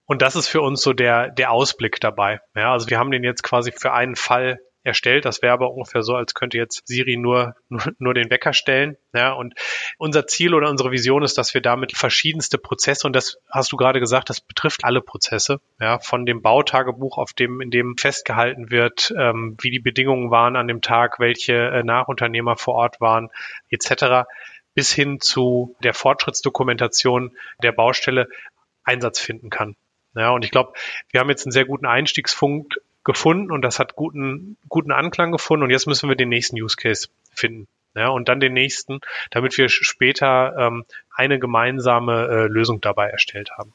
Und 0.05 0.21
das 0.21 0.35
ist 0.35 0.47
für 0.47 0.61
uns 0.61 0.81
so 0.81 0.93
der, 0.93 1.29
der 1.29 1.51
Ausblick 1.51 1.99
dabei. 1.99 2.41
Ja, 2.55 2.73
also 2.73 2.89
wir 2.89 2.99
haben 2.99 3.11
den 3.11 3.23
jetzt 3.23 3.43
quasi 3.43 3.71
für 3.71 3.93
einen 3.93 4.15
Fall 4.15 4.59
erstellt. 4.83 5.25
Das 5.25 5.41
wäre 5.41 5.53
aber 5.53 5.71
ungefähr 5.71 6.03
so, 6.03 6.15
als 6.15 6.33
könnte 6.33 6.57
jetzt 6.57 6.85
Siri 6.85 7.17
nur, 7.17 7.55
nur, 7.69 7.81
nur 7.99 8.13
den 8.13 8.29
Wecker 8.29 8.53
stellen. 8.53 8.97
Ja, 9.13 9.31
und 9.31 9.53
unser 9.97 10.27
Ziel 10.27 10.53
oder 10.53 10.69
unsere 10.69 10.91
Vision 10.91 11.23
ist, 11.23 11.37
dass 11.37 11.53
wir 11.53 11.61
damit 11.61 11.95
verschiedenste 11.95 12.57
Prozesse, 12.57 13.07
und 13.07 13.15
das 13.15 13.37
hast 13.49 13.71
du 13.71 13.77
gerade 13.77 13.99
gesagt, 13.99 14.29
das 14.29 14.41
betrifft 14.41 14.83
alle 14.83 15.01
Prozesse, 15.01 15.61
ja, 15.79 15.99
von 15.99 16.25
dem 16.25 16.41
Bautagebuch, 16.41 17.17
auf 17.17 17.33
dem, 17.33 17.61
in 17.61 17.71
dem 17.71 17.97
festgehalten 17.97 18.71
wird, 18.71 19.13
ähm, 19.17 19.57
wie 19.61 19.71
die 19.71 19.79
Bedingungen 19.79 20.31
waren 20.31 20.55
an 20.55 20.67
dem 20.67 20.81
Tag, 20.81 21.19
welche 21.19 21.53
äh, 21.53 21.83
Nachunternehmer 21.83 22.57
vor 22.57 22.75
Ort 22.75 22.99
waren, 22.99 23.29
etc., 23.69 24.27
bis 24.75 24.91
hin 24.91 25.19
zu 25.19 25.75
der 25.83 25.93
Fortschrittsdokumentation 25.93 27.37
der 27.61 27.71
Baustelle 27.71 28.27
Einsatz 28.83 29.19
finden 29.19 29.49
kann. 29.49 29.75
Ja, 30.15 30.31
und 30.31 30.45
ich 30.45 30.51
glaube, 30.51 30.73
wir 31.11 31.19
haben 31.19 31.29
jetzt 31.29 31.45
einen 31.45 31.51
sehr 31.51 31.65
guten 31.65 31.85
Einstiegspunkt 31.85 32.79
gefunden 33.03 33.51
und 33.51 33.61
das 33.61 33.79
hat 33.79 33.95
guten, 33.95 34.57
guten 34.69 34.91
Anklang 34.91 35.31
gefunden 35.31 35.63
und 35.63 35.71
jetzt 35.71 35.87
müssen 35.87 36.07
wir 36.07 36.15
den 36.15 36.29
nächsten 36.29 36.61
Use 36.61 36.77
Case 36.77 37.09
finden. 37.31 37.67
Ja, 37.95 38.07
und 38.09 38.27
dann 38.27 38.39
den 38.39 38.53
nächsten, 38.53 39.01
damit 39.29 39.57
wir 39.57 39.69
später 39.69 40.55
ähm, 40.57 40.85
eine 41.11 41.37
gemeinsame 41.37 42.27
äh, 42.27 42.47
Lösung 42.47 42.81
dabei 42.81 43.09
erstellt 43.09 43.51
haben. 43.57 43.73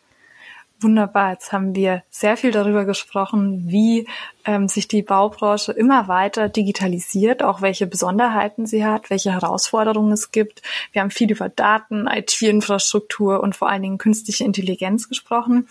Wunderbar, 0.81 1.33
jetzt 1.33 1.51
haben 1.51 1.75
wir 1.75 2.05
sehr 2.09 2.37
viel 2.37 2.53
darüber 2.53 2.85
gesprochen, 2.85 3.65
wie 3.67 4.07
ähm, 4.45 4.69
sich 4.69 4.87
die 4.87 5.03
Baubranche 5.03 5.73
immer 5.73 6.07
weiter 6.07 6.49
digitalisiert, 6.49 7.43
auch 7.43 7.63
welche 7.63 7.89
Besonderheiten 7.89 8.65
sie 8.65 8.87
hat, 8.87 9.11
welche 9.11 9.33
Herausforderungen 9.33 10.13
es 10.13 10.31
gibt. 10.31 10.63
Wir 10.93 11.03
haben 11.03 11.11
viel 11.11 11.33
über 11.33 11.49
Daten, 11.49 12.07
IT-Infrastruktur 12.07 13.41
und 13.41 13.57
vor 13.57 13.69
allen 13.69 13.83
Dingen 13.83 13.99
künstliche 13.99 14.45
Intelligenz 14.45 15.09
gesprochen. 15.09 15.69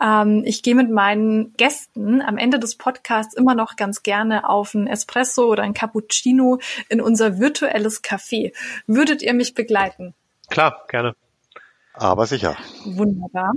Ähm, 0.00 0.42
ich 0.44 0.62
gehe 0.62 0.76
mit 0.76 0.88
meinen 0.88 1.52
Gästen 1.56 2.22
am 2.22 2.38
Ende 2.38 2.60
des 2.60 2.76
Podcasts 2.76 3.34
immer 3.34 3.56
noch 3.56 3.74
ganz 3.74 4.04
gerne 4.04 4.48
auf 4.48 4.72
ein 4.74 4.86
Espresso 4.86 5.50
oder 5.50 5.64
ein 5.64 5.74
Cappuccino 5.74 6.60
in 6.88 7.00
unser 7.00 7.40
virtuelles 7.40 8.04
Café. 8.04 8.52
Würdet 8.86 9.20
ihr 9.20 9.34
mich 9.34 9.54
begleiten? 9.54 10.14
Klar, 10.48 10.84
gerne. 10.86 11.16
Aber 11.94 12.26
sicher. 12.26 12.56
Wunderbar 12.84 13.52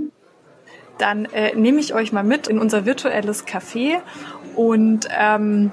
dann 0.98 1.26
äh, 1.26 1.54
nehme 1.54 1.80
ich 1.80 1.94
euch 1.94 2.12
mal 2.12 2.24
mit 2.24 2.48
in 2.48 2.58
unser 2.58 2.84
virtuelles 2.84 3.46
Café 3.46 4.00
und 4.54 5.08
ähm, 5.16 5.70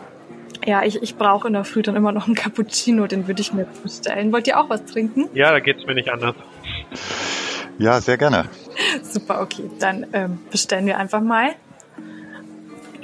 ja, 0.65 0.83
ich, 0.83 1.01
ich 1.01 1.15
brauche 1.15 1.47
in 1.47 1.53
der 1.53 1.63
Früh 1.63 1.81
dann 1.81 1.95
immer 1.95 2.11
noch 2.11 2.25
einen 2.25 2.35
Cappuccino, 2.35 3.07
den 3.07 3.27
würde 3.27 3.41
ich 3.41 3.53
mir 3.53 3.67
bestellen. 3.83 4.31
Wollt 4.31 4.47
ihr 4.47 4.59
auch 4.59 4.69
was 4.69 4.85
trinken? 4.85 5.29
Ja, 5.33 5.51
da 5.51 5.59
geht's 5.59 5.85
mir 5.85 5.93
nicht 5.93 6.09
anders. 6.09 6.35
Ja, 7.77 7.99
sehr 7.99 8.17
gerne. 8.17 8.45
Super, 9.03 9.41
okay. 9.41 9.69
Dann 9.79 10.07
ähm, 10.13 10.39
bestellen 10.49 10.85
wir 10.85 10.97
einfach 10.97 11.21
mal. 11.21 11.55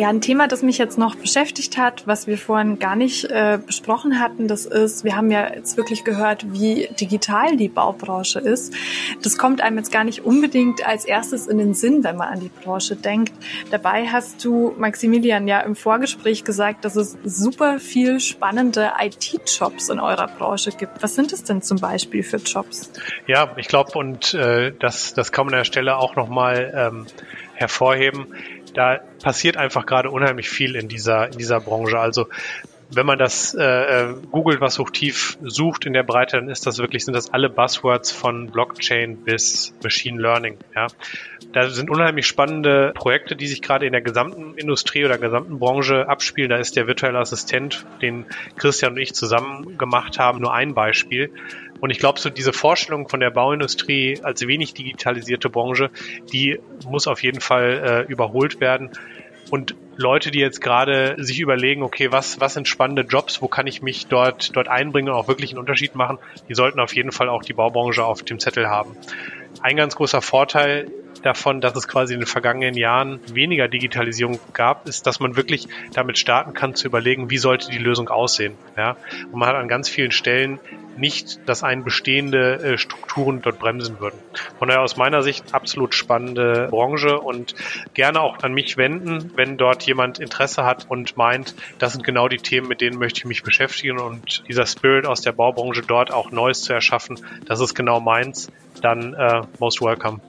Ja, 0.01 0.09
ein 0.09 0.19
Thema, 0.19 0.47
das 0.47 0.63
mich 0.63 0.79
jetzt 0.79 0.97
noch 0.97 1.13
beschäftigt 1.13 1.77
hat, 1.77 2.07
was 2.07 2.25
wir 2.25 2.39
vorhin 2.39 2.79
gar 2.79 2.95
nicht 2.95 3.25
äh, 3.25 3.59
besprochen 3.63 4.19
hatten, 4.19 4.47
das 4.47 4.65
ist, 4.65 5.03
wir 5.03 5.15
haben 5.15 5.29
ja 5.29 5.53
jetzt 5.53 5.77
wirklich 5.77 6.03
gehört, 6.03 6.43
wie 6.51 6.89
digital 6.99 7.55
die 7.55 7.69
Baubranche 7.69 8.39
ist. 8.39 8.73
Das 9.21 9.37
kommt 9.37 9.61
einem 9.61 9.77
jetzt 9.77 9.91
gar 9.91 10.03
nicht 10.03 10.25
unbedingt 10.25 10.83
als 10.87 11.05
erstes 11.05 11.45
in 11.45 11.59
den 11.59 11.75
Sinn, 11.75 12.03
wenn 12.03 12.17
man 12.17 12.29
an 12.29 12.39
die 12.39 12.49
Branche 12.49 12.95
denkt. 12.95 13.31
Dabei 13.69 14.07
hast 14.07 14.43
du, 14.43 14.73
Maximilian, 14.75 15.47
ja 15.47 15.59
im 15.59 15.75
Vorgespräch 15.75 16.43
gesagt, 16.45 16.83
dass 16.83 16.95
es 16.95 17.15
super 17.23 17.77
viel 17.77 18.19
spannende 18.19 18.93
IT-Jobs 18.99 19.89
in 19.89 19.99
eurer 19.99 20.29
Branche 20.29 20.71
gibt. 20.71 21.03
Was 21.03 21.13
sind 21.13 21.31
es 21.31 21.43
denn 21.43 21.61
zum 21.61 21.77
Beispiel 21.77 22.23
für 22.23 22.37
Jobs? 22.37 22.91
Ja, 23.27 23.53
ich 23.55 23.67
glaube, 23.67 23.91
und 23.99 24.33
äh, 24.33 24.73
das, 24.79 25.13
das 25.13 25.31
kann 25.31 25.45
man 25.45 25.53
an 25.53 25.59
der 25.59 25.65
Stelle 25.65 25.97
auch 25.97 26.15
nochmal 26.15 26.73
ähm, 26.75 27.05
hervorheben 27.53 28.25
da 28.73 28.99
passiert 29.21 29.57
einfach 29.57 29.85
gerade 29.85 30.09
unheimlich 30.09 30.49
viel 30.49 30.75
in 30.75 30.87
dieser, 30.87 31.27
in 31.27 31.37
dieser 31.37 31.59
Branche. 31.59 31.99
Also 31.99 32.27
wenn 32.93 33.05
man 33.05 33.17
das 33.17 33.53
äh, 33.53 33.63
äh, 33.63 34.15
googelt, 34.31 34.59
was 34.59 34.77
hochtief 34.77 35.37
sucht 35.41 35.85
in 35.85 35.93
der 35.93 36.03
Breite, 36.03 36.37
dann 36.37 36.49
ist 36.49 36.67
das 36.67 36.77
wirklich, 36.77 37.05
sind 37.05 37.13
das 37.13 37.33
alle 37.33 37.49
Buzzwords 37.49 38.11
von 38.11 38.51
Blockchain 38.51 39.23
bis 39.23 39.73
Machine 39.81 40.21
Learning. 40.21 40.57
Ja. 40.75 40.87
Da 41.53 41.69
sind 41.69 41.89
unheimlich 41.89 42.27
spannende 42.27 42.93
Projekte, 42.95 43.35
die 43.35 43.47
sich 43.47 43.61
gerade 43.61 43.85
in 43.85 43.91
der 43.91 44.01
gesamten 44.01 44.55
Industrie 44.55 45.03
oder 45.03 45.17
gesamten 45.17 45.59
Branche 45.59 46.07
abspielen. 46.07 46.49
Da 46.49 46.57
ist 46.57 46.75
der 46.75 46.87
virtuelle 46.87 47.19
Assistent, 47.19 47.85
den 48.01 48.25
Christian 48.57 48.93
und 48.93 48.99
ich 48.99 49.13
zusammen 49.13 49.77
gemacht 49.77 50.17
haben, 50.17 50.39
nur 50.39 50.53
ein 50.53 50.73
Beispiel. 50.73 51.31
Und 51.81 51.89
ich 51.89 51.99
glaube, 51.99 52.19
so 52.19 52.29
diese 52.29 52.53
Vorstellung 52.53 53.09
von 53.09 53.19
der 53.19 53.31
Bauindustrie 53.31 54.19
als 54.23 54.45
wenig 54.47 54.73
digitalisierte 54.73 55.49
Branche, 55.49 55.89
die 56.31 56.59
muss 56.87 57.07
auf 57.07 57.21
jeden 57.23 57.41
Fall 57.41 58.05
äh, 58.07 58.11
überholt 58.11 58.61
werden. 58.61 58.91
Und 59.49 59.75
Leute, 59.97 60.31
die 60.31 60.39
jetzt 60.39 60.61
gerade 60.61 61.15
sich 61.17 61.41
überlegen, 61.41 61.83
okay, 61.83 62.11
was, 62.11 62.39
was 62.39 62.53
sind 62.53 62.67
spannende 62.67 63.01
Jobs, 63.01 63.41
wo 63.41 63.47
kann 63.47 63.67
ich 63.67 63.81
mich 63.81 64.07
dort, 64.07 64.55
dort 64.55 64.69
einbringen 64.69 65.09
und 65.09 65.15
auch 65.15 65.27
wirklich 65.27 65.51
einen 65.51 65.59
Unterschied 65.59 65.95
machen, 65.95 66.19
die 66.47 66.53
sollten 66.53 66.79
auf 66.79 66.95
jeden 66.95 67.11
Fall 67.11 67.27
auch 67.27 67.41
die 67.41 67.53
Baubranche 67.53 68.05
auf 68.05 68.23
dem 68.23 68.39
Zettel 68.39 68.69
haben. 68.69 68.95
Ein 69.61 69.75
ganz 69.75 69.95
großer 69.95 70.21
Vorteil 70.21 70.87
davon, 71.23 71.61
dass 71.61 71.75
es 71.75 71.87
quasi 71.87 72.13
in 72.13 72.19
den 72.21 72.27
vergangenen 72.27 72.75
Jahren 72.75 73.19
weniger 73.33 73.67
Digitalisierung 73.67 74.39
gab, 74.53 74.87
ist, 74.87 75.05
dass 75.07 75.19
man 75.19 75.35
wirklich 75.35 75.67
damit 75.93 76.17
starten 76.17 76.53
kann 76.53 76.75
zu 76.75 76.87
überlegen, 76.87 77.29
wie 77.29 77.37
sollte 77.37 77.69
die 77.69 77.77
Lösung 77.77 78.09
aussehen. 78.09 78.55
Ja? 78.77 78.97
Und 79.31 79.39
man 79.39 79.49
hat 79.49 79.55
an 79.55 79.67
ganz 79.67 79.89
vielen 79.89 80.11
Stellen 80.11 80.59
nicht, 80.97 81.47
dass 81.47 81.63
ein 81.63 81.83
bestehende 81.83 82.55
äh, 82.55 82.77
Strukturen 82.77 83.41
dort 83.41 83.59
bremsen 83.59 83.99
würden. 83.99 84.19
Von 84.59 84.67
daher 84.67 84.81
aus 84.81 84.97
meiner 84.97 85.21
Sicht 85.21 85.53
absolut 85.53 85.95
spannende 85.95 86.67
Branche 86.69 87.19
und 87.19 87.55
gerne 87.93 88.21
auch 88.21 88.43
an 88.43 88.53
mich 88.53 88.77
wenden, 88.77 89.31
wenn 89.35 89.57
dort 89.57 89.83
jemand 89.83 90.19
Interesse 90.19 90.63
hat 90.63 90.89
und 90.89 91.17
meint, 91.17 91.55
das 91.79 91.93
sind 91.93 92.03
genau 92.03 92.27
die 92.27 92.37
Themen, 92.37 92.67
mit 92.67 92.81
denen 92.81 92.99
möchte 92.99 93.19
ich 93.19 93.25
mich 93.25 93.43
beschäftigen 93.43 93.99
und 93.99 94.43
dieser 94.47 94.65
Spirit 94.65 95.05
aus 95.05 95.21
der 95.21 95.31
Baubranche 95.31 95.81
dort 95.81 96.11
auch 96.11 96.31
Neues 96.31 96.61
zu 96.61 96.73
erschaffen, 96.73 97.19
das 97.45 97.59
ist 97.59 97.73
genau 97.73 97.99
meins, 97.99 98.51
dann 98.81 99.13
äh, 99.13 99.41
most 99.59 99.81
welcome. 99.81 100.19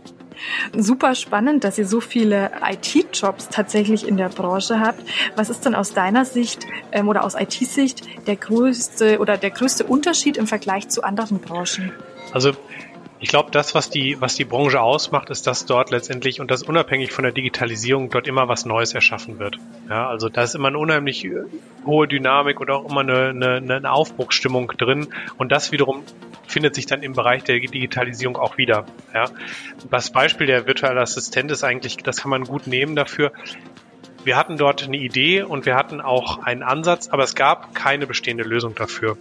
Super 0.76 1.14
spannend, 1.14 1.64
dass 1.64 1.78
ihr 1.78 1.86
so 1.86 2.00
viele 2.00 2.50
IT-Jobs 2.64 3.48
tatsächlich 3.48 4.06
in 4.06 4.16
der 4.16 4.28
Branche 4.28 4.80
habt. 4.80 5.02
Was 5.36 5.50
ist 5.50 5.64
denn 5.64 5.74
aus 5.74 5.94
deiner 5.94 6.24
Sicht 6.24 6.66
ähm, 6.92 7.08
oder 7.08 7.24
aus 7.24 7.34
IT-Sicht 7.34 8.26
der 8.26 8.36
größte 8.36 9.18
oder 9.18 9.36
der 9.36 9.50
größte 9.50 9.84
Unterschied 9.84 10.36
im 10.36 10.46
Vergleich 10.46 10.88
zu 10.88 11.02
anderen 11.02 11.40
Branchen? 11.40 11.92
Also 12.32 12.52
ich 13.22 13.28
glaube, 13.28 13.52
das, 13.52 13.72
was 13.76 13.88
die, 13.88 14.20
was 14.20 14.34
die 14.34 14.44
Branche 14.44 14.80
ausmacht, 14.80 15.30
ist, 15.30 15.46
dass 15.46 15.64
dort 15.64 15.92
letztendlich 15.92 16.40
und 16.40 16.50
das 16.50 16.64
unabhängig 16.64 17.12
von 17.12 17.22
der 17.22 17.30
Digitalisierung 17.32 18.10
dort 18.10 18.26
immer 18.26 18.48
was 18.48 18.66
Neues 18.66 18.94
erschaffen 18.94 19.38
wird. 19.38 19.58
Ja, 19.88 20.08
also 20.08 20.28
da 20.28 20.42
ist 20.42 20.56
immer 20.56 20.68
eine 20.68 20.78
unheimlich 20.78 21.24
äh, 21.24 21.44
hohe 21.86 22.08
Dynamik 22.08 22.58
und 22.58 22.68
auch 22.68 22.84
immer 22.90 23.02
eine, 23.02 23.28
eine, 23.28 23.76
eine 23.76 23.92
Aufbruchsstimmung 23.92 24.72
drin 24.76 25.06
und 25.38 25.52
das 25.52 25.70
wiederum 25.70 26.02
findet 26.48 26.74
sich 26.74 26.86
dann 26.86 27.04
im 27.04 27.12
Bereich 27.12 27.44
der 27.44 27.60
Digitalisierung 27.60 28.36
auch 28.36 28.58
wieder. 28.58 28.86
Ja. 29.14 29.26
Das 29.88 30.10
Beispiel 30.10 30.48
der 30.48 30.66
virtuelle 30.66 31.00
Assistent 31.00 31.52
ist 31.52 31.62
eigentlich, 31.62 31.98
das 31.98 32.22
kann 32.22 32.30
man 32.30 32.42
gut 32.42 32.66
nehmen 32.66 32.96
dafür. 32.96 33.30
Wir 34.24 34.36
hatten 34.36 34.56
dort 34.56 34.82
eine 34.82 34.96
Idee 34.96 35.42
und 35.42 35.64
wir 35.64 35.76
hatten 35.76 36.00
auch 36.00 36.42
einen 36.42 36.64
Ansatz, 36.64 37.08
aber 37.08 37.22
es 37.22 37.36
gab 37.36 37.72
keine 37.76 38.08
bestehende 38.08 38.42
Lösung 38.42 38.74
dafür. 38.74 39.16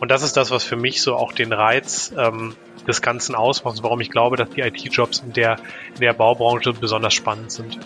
Und 0.00 0.10
das 0.10 0.24
ist 0.24 0.36
das, 0.36 0.50
was 0.50 0.64
für 0.64 0.76
mich 0.76 1.00
so 1.00 1.14
auch 1.14 1.32
den 1.32 1.52
Reiz 1.52 2.12
ähm, 2.18 2.56
des 2.86 3.02
Ganzen 3.02 3.34
ausmacht, 3.34 3.82
warum 3.82 4.00
ich 4.00 4.10
glaube, 4.10 4.36
dass 4.36 4.50
die 4.50 4.60
IT-Jobs 4.60 5.20
in 5.20 5.32
der, 5.32 5.58
in 5.94 6.00
der 6.00 6.12
Baubranche 6.12 6.72
besonders 6.72 7.14
spannend 7.14 7.50
sind. 7.50 7.78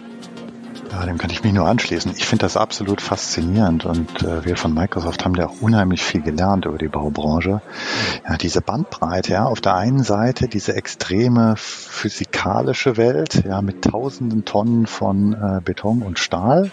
Ja, 0.92 1.06
dem 1.06 1.18
kann 1.18 1.30
ich 1.30 1.44
mich 1.44 1.52
nur 1.52 1.68
anschließen. 1.68 2.12
Ich 2.16 2.26
finde 2.26 2.44
das 2.44 2.56
absolut 2.56 3.00
faszinierend 3.00 3.84
und 3.84 4.22
äh, 4.22 4.44
wir 4.44 4.56
von 4.56 4.74
Microsoft 4.74 5.24
haben 5.24 5.34
da 5.34 5.46
auch 5.46 5.60
unheimlich 5.60 6.02
viel 6.02 6.20
gelernt 6.20 6.64
über 6.64 6.78
die 6.78 6.88
Baubranche. 6.88 7.62
Ja, 8.28 8.36
diese 8.36 8.60
Bandbreite, 8.60 9.34
ja, 9.34 9.44
auf 9.44 9.60
der 9.60 9.76
einen 9.76 10.02
Seite 10.02 10.48
diese 10.48 10.74
extreme 10.74 11.54
physikalische 11.56 12.96
Welt, 12.96 13.44
ja, 13.46 13.62
mit 13.62 13.82
tausenden 13.82 14.44
Tonnen 14.44 14.88
von 14.88 15.34
äh, 15.34 15.60
Beton 15.64 16.02
und 16.02 16.18
Stahl, 16.18 16.72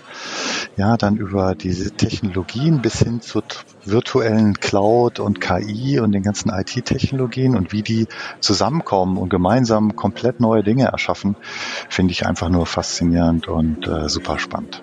ja, 0.77 0.97
dann 0.97 1.17
über 1.17 1.53
diese 1.53 1.91
Technologien 1.91 2.81
bis 2.81 2.99
hin 2.99 3.21
zur 3.21 3.43
virtuellen 3.85 4.55
Cloud 4.55 5.19
und 5.19 5.39
KI 5.41 5.99
und 5.99 6.11
den 6.11 6.23
ganzen 6.23 6.49
IT-Technologien 6.49 7.55
und 7.55 7.71
wie 7.71 7.83
die 7.83 8.07
zusammenkommen 8.39 9.17
und 9.17 9.29
gemeinsam 9.29 9.95
komplett 9.95 10.39
neue 10.39 10.63
Dinge 10.63 10.85
erschaffen, 10.85 11.35
finde 11.89 12.11
ich 12.11 12.25
einfach 12.25 12.49
nur 12.49 12.65
faszinierend 12.65 13.47
und 13.47 13.87
äh, 14.07 14.09
super 14.09 14.39
spannend. 14.39 14.81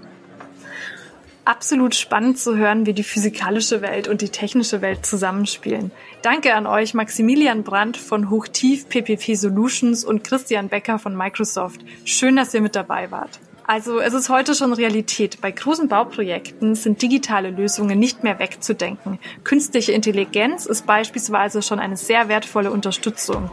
Absolut 1.46 1.94
spannend 1.94 2.38
zu 2.38 2.56
hören, 2.56 2.86
wie 2.86 2.94
die 2.94 3.02
physikalische 3.02 3.82
Welt 3.82 4.08
und 4.08 4.22
die 4.22 4.30
technische 4.30 4.80
Welt 4.80 5.04
zusammenspielen. 5.04 5.90
Danke 6.22 6.54
an 6.54 6.66
euch, 6.66 6.94
Maximilian 6.94 7.64
Brandt 7.64 7.98
von 7.98 8.30
Hochtief 8.30 8.88
PPP 8.88 9.34
Solutions 9.34 10.04
und 10.04 10.24
Christian 10.24 10.70
Becker 10.70 10.98
von 10.98 11.14
Microsoft. 11.14 11.84
Schön, 12.06 12.36
dass 12.36 12.54
ihr 12.54 12.62
mit 12.62 12.74
dabei 12.74 13.10
wart. 13.10 13.40
Also 13.66 13.98
es 13.98 14.14
ist 14.14 14.30
heute 14.30 14.54
schon 14.54 14.72
Realität. 14.72 15.40
Bei 15.42 15.50
großen 15.50 15.88
Bauprojekten 15.88 16.74
sind 16.74 17.02
digitale 17.02 17.50
Lösungen 17.50 17.98
nicht 17.98 18.22
mehr 18.22 18.38
wegzudenken. 18.38 19.18
Künstliche 19.42 19.92
Intelligenz 19.92 20.64
ist 20.64 20.86
beispielsweise 20.86 21.60
schon 21.60 21.78
eine 21.78 21.96
sehr 21.98 22.28
wertvolle 22.28 22.70
Unterstützung. 22.70 23.50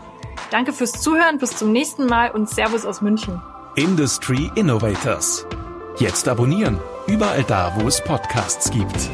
Danke 0.50 0.72
fürs 0.72 0.94
Zuhören, 0.94 1.40
bis 1.40 1.56
zum 1.56 1.72
nächsten 1.72 2.06
Mal 2.06 2.32
und 2.32 2.50
Servus 2.50 2.86
aus 2.86 3.02
München. 3.02 3.42
Industry 3.76 4.52
Innovators. 4.56 5.46
Jetzt 5.98 6.28
abonnieren, 6.28 6.78
überall 7.08 7.44
da, 7.44 7.74
wo 7.78 7.88
es 7.88 8.04
Podcasts 8.04 8.70
gibt. 8.70 9.10